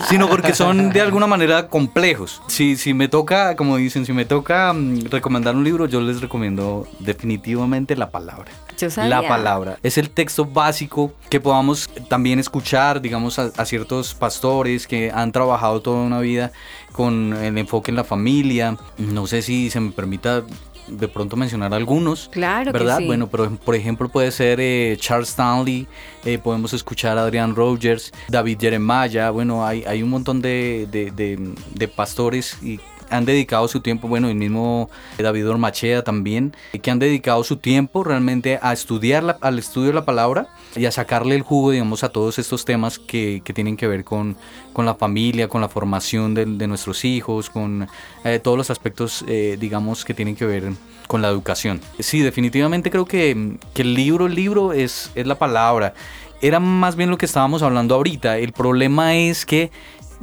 [0.10, 2.42] sino porque son de alguna manera complejos.
[2.48, 6.22] Si, si me toca, como dicen, si me toca mm, recomendar un libro, yo les
[6.22, 8.52] recomiendo definitivamente la palabra.
[8.78, 9.22] Yo sabía.
[9.22, 9.78] La palabra.
[9.84, 15.32] Es el texto básico que podamos también escuchar, digamos, a, a ciertos pastores que han
[15.32, 16.52] trabajado toda una vida
[16.92, 18.78] con el enfoque en la familia.
[18.98, 20.44] No sé si se me permita
[20.88, 22.28] de pronto mencionar algunos.
[22.30, 22.98] Claro que ¿Verdad?
[22.98, 23.06] sí.
[23.06, 25.88] Bueno, pero por ejemplo puede ser eh, Charles Stanley,
[26.26, 31.12] eh, podemos escuchar a Adrian Rogers, David Jeremiah, bueno, hay, hay un montón de, de-
[31.12, 32.82] de- de pastores y
[33.14, 37.58] han dedicado su tiempo, bueno, el mismo David Ormachea también, eh, que han dedicado su
[37.58, 41.72] tiempo realmente a estudiar, la- al estudio de la palabra y a sacarle el jugo,
[41.72, 44.36] digamos, a todos estos temas que, que tienen que ver con,
[44.74, 47.88] con la familia, con la formación de, de nuestros hijos, con
[48.26, 50.72] eh, todos los aspectos, eh, digamos, que tienen que ver
[51.08, 51.80] con la educación.
[52.00, 55.94] Sí, definitivamente creo que, que el libro, el libro es, es la palabra.
[56.42, 58.38] Era más bien lo que estábamos hablando ahorita.
[58.38, 59.72] El problema es que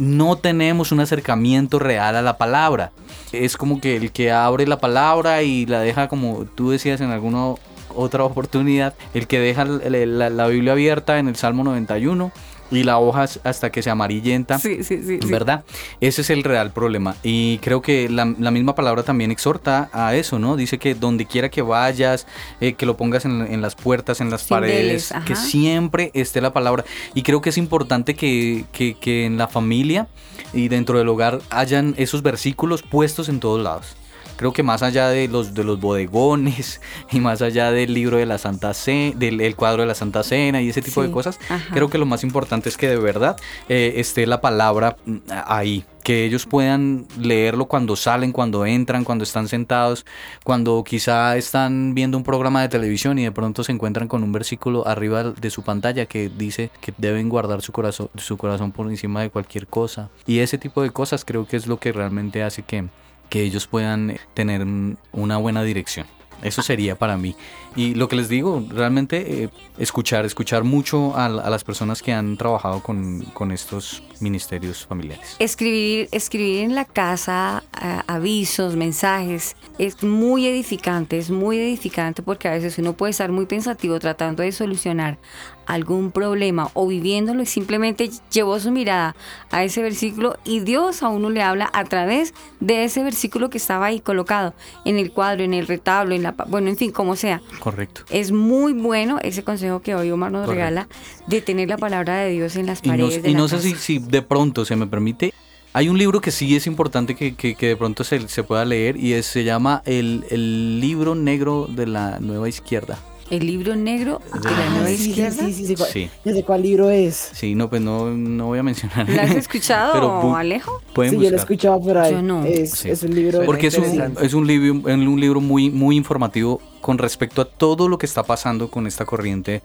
[0.00, 2.90] no tenemos un acercamiento real a la palabra.
[3.32, 7.10] Es como que el que abre la palabra y la deja como tú decías en
[7.10, 7.54] alguna
[7.94, 12.32] otra oportunidad, el que deja la, la- Biblia abierta en el Salmo 91
[12.70, 14.58] y la hoja hasta que se amarillenta.
[14.58, 15.18] Sí, sí, sí.
[15.20, 15.28] sí.
[15.30, 15.64] ¿Verdad?
[16.00, 17.16] Ese es el real problema.
[17.22, 20.56] Y creo que la, la misma palabra también exhorta a eso, ¿no?
[20.56, 22.26] Dice que donde quiera que vayas,
[22.60, 26.40] eh, que lo pongas en, en las puertas, en las Cindeles, paredes, que siempre esté
[26.40, 26.84] la palabra.
[27.14, 30.08] Y creo que es importante que, que- que en la familia
[30.52, 33.96] y dentro del hogar hayan esos versículos puestos en todos lados.
[34.40, 36.80] Creo que más allá de los, de los bodegones
[37.12, 40.22] y más allá del libro de la Santa Cena, del el cuadro de la Santa
[40.22, 41.74] Cena y ese tipo Sí, de cosas, ajá.
[41.74, 43.36] creo que lo más importante es que de verdad
[43.68, 49.24] eh, esté la palabra mm, ahí, que ellos puedan leerlo cuando salen, cuando entran, cuando
[49.24, 50.06] están sentados,
[50.42, 54.32] cuando quizá están viendo un programa de televisión y de pronto se encuentran con un
[54.32, 58.88] versículo arriba de su pantalla que dice que deben guardar su corazón, su corazón por
[58.88, 60.08] encima de cualquier cosa.
[60.26, 62.86] Y ese tipo de cosas creo que es lo que realmente hace que,
[63.30, 64.66] que ellos puedan tener
[65.12, 66.06] una buena dirección.
[66.42, 67.36] Eso sería para mí.
[67.76, 69.48] Y lo que les digo, realmente eh,
[69.78, 75.36] escuchar, escuchar mucho a, a las personas que han trabajado con, estos ministerios familiares.
[75.38, 82.48] Escribir, escribir en la casa a- avisos, mensajes, es muy edificante, es muy edificante porque
[82.48, 85.18] a veces uno puede estar muy pensativo tratando de solucionar
[85.66, 89.14] algún problema o viviéndolo y simplemente llevó su mirada
[89.52, 93.58] a ese versículo y Dios a uno le habla a través de ese versículo que
[93.58, 94.52] estaba ahí colocado
[94.84, 97.40] en el cuadro, en el retablo, en la, bueno, en fin, como sea.
[97.60, 98.02] Correcto.
[98.10, 100.54] Es muy bueno ese consejo que hoy Omar nos Correcto.
[100.64, 100.88] regala
[101.28, 103.48] de tener la palabra de Dios en las Y no, paredes de y la no
[103.48, 105.32] sé si, si de pronto se me permite.
[105.72, 108.64] Hay un libro que sí es importante que, que- que de pronto se, se pueda
[108.64, 112.98] leer y es- se llama el, el libro negro de la nueva izquierda.
[113.30, 115.44] El libro negro de la Ah, nueva sí, izquierda.
[115.46, 116.10] Sí, sí, sí, cuál- Sí.
[116.24, 117.30] ya sé cuál libro es.
[117.32, 119.08] Sí, no, pues no, no voy a mencionar.
[119.08, 120.82] ¿Lo has escuchado, Pero Alejo?
[120.92, 121.44] Pueden Sí, yo lo he buscar.
[121.52, 122.12] escuchado por ahí.
[122.12, 122.44] Yo no.
[122.44, 122.90] Es, Sí.
[122.90, 123.42] es un libro.
[123.46, 127.88] Porque es un, es un libro, un libro muy, muy informativo con respecto a todo
[127.88, 129.62] lo que está pasando con esta corriente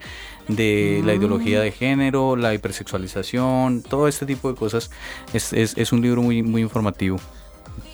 [0.47, 4.91] de la ideología de género, la hipersexualización, todo este tipo de cosas.
[5.34, 7.18] Es, es, es un libro muy, muy informativo.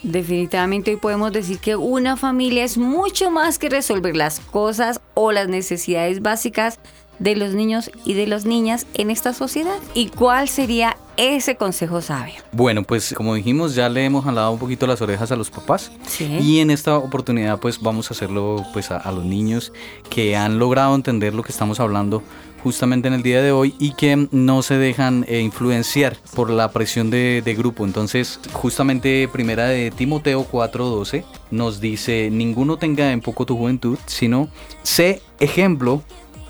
[0.04, 5.32] Definitivamente hoy podemos decir que una familia es mucho más que resolver las cosas o
[5.32, 6.80] las necesidades básicas
[7.20, 9.78] de los niños y de las niñas en esta sociedad.
[9.94, 12.42] ¿Y cuál sería ese consejo sabio?
[12.52, 15.92] Bueno, pues como dijimos, ya le hemos jalado un poquito las orejas a los papás.
[16.08, 16.26] Sí.
[16.42, 19.72] Y en esta oportunidad pues vamos a hacerlo pues a, a los niños
[20.10, 22.24] que han logrado entender lo que estamos hablando
[22.64, 26.72] justamente en el día de hoy y que no se dejan eh, influenciar por la
[26.72, 27.86] presión de, de grupo.
[27.86, 34.50] Entonces, justamente primera de Timoteo 4:12 nos dice, ninguno tenga en poco tu juventud, sino
[34.84, 36.04] sé ejemplo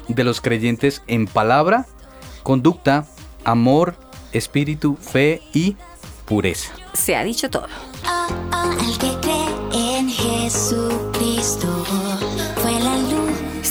[0.07, 1.87] de los creyentes en palabra,
[2.43, 3.07] conducta,
[3.43, 3.95] amor,
[4.33, 5.75] espíritu, fe y
[6.25, 6.71] pureza.
[6.93, 7.67] Se ha dicho todo.
[8.79, 12.00] El que cree en Jesucristo.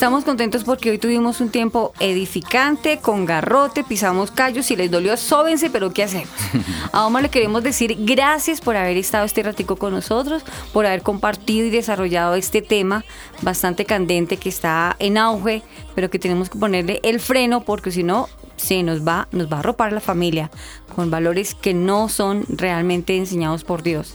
[0.01, 5.15] Estamos contentos porque hoy tuvimos un tiempo edificante, con garrote, pisamos callos, si les dolió,
[5.19, 6.31] sóbense, pero ¿qué hacemos?
[6.93, 10.43] A Omar le queremos decir gracias por haber estado este ratico con nosotros,
[10.73, 13.05] por haber compartido y desarrollado este tema
[13.43, 15.63] bastante candente que está en auge,
[15.95, 19.57] pero que tenemos que ponerle el freno porque si no se nos va, nos va
[19.57, 20.51] a arropar la familia
[20.97, 24.15] con valores que no son realmente enseñados por Dios.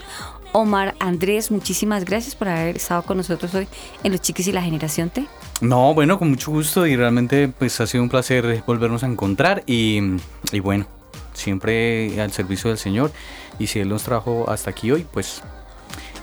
[0.52, 3.68] Omar Andrés, muchísimas gracias por haber estado con nosotros hoy
[4.04, 5.28] en Los Chiquis y la Generación T.
[5.62, 9.64] No, bueno, con mucho gusto y realmente pues ha sido un placer volvernos a encontrar
[9.66, 10.00] y,
[10.52, 10.86] y bueno,
[11.34, 13.12] siempre al servicio del Señor
[13.58, 15.42] y si Él nos trajo hasta aquí hoy, pues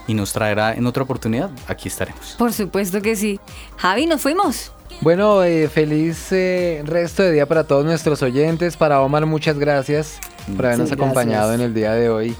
[0.07, 2.35] y nos traerá en otra oportunidad, aquí estaremos.
[2.37, 3.39] Por supuesto que sí.
[3.77, 4.73] Javi, nos fuimos.
[5.01, 8.77] Bueno, eh, feliz eh, resto de día para todos nuestros oyentes.
[8.77, 10.19] Para Omar, muchas gracias
[10.57, 11.61] por habernos Sí, acompañado gracias.
[11.61, 12.37] en el día de hoy.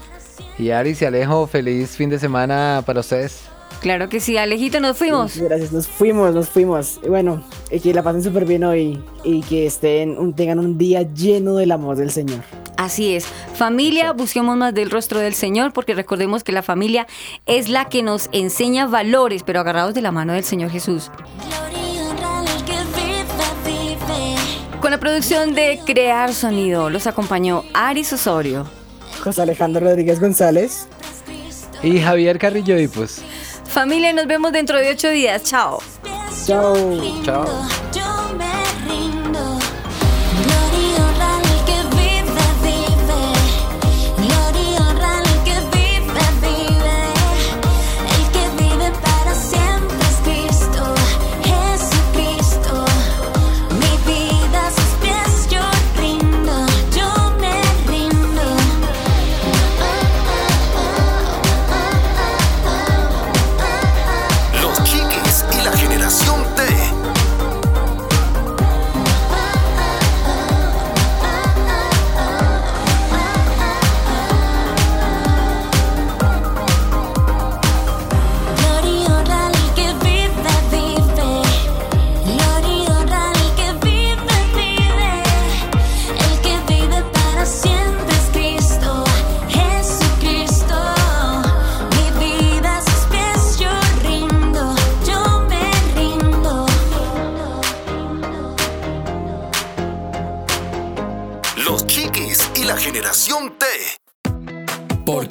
[0.59, 3.43] Y Aris y Alejo, feliz fin de semana para ustedes.
[3.83, 5.37] Claro que sí, Alejito, nos fuimos.
[5.37, 6.99] Gracias, nos fuimos, nos fuimos.
[7.03, 11.01] Y bueno, que la pasen súper bien hoy y que estén, un- tengan un día
[11.01, 12.39] lleno del amor del Señor.
[12.77, 13.25] Así es.
[13.55, 17.07] Familia, busquemos más del rostro del Señor, porque recordemos que la familia
[17.45, 21.11] es la que nos enseña valores, pero agarrados de la mano del Señor Jesús.
[24.79, 28.65] Con la producción de Crear Sonido, los acompañó Aris Osorio.
[29.23, 30.87] José Alejandro Rodríguez González.
[31.81, 33.21] Y Javier Carrillo y pues.
[33.73, 35.41] Familia, nos vemos dentro de ocho días.
[35.43, 35.81] Chao.
[36.45, 36.75] Chao.
[37.25, 38.02] Chao.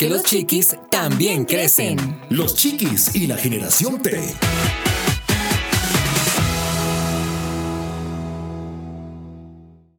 [0.03, 1.96] Porque los chiquis también crecen.
[2.28, 4.18] Los chiquis y la generación T.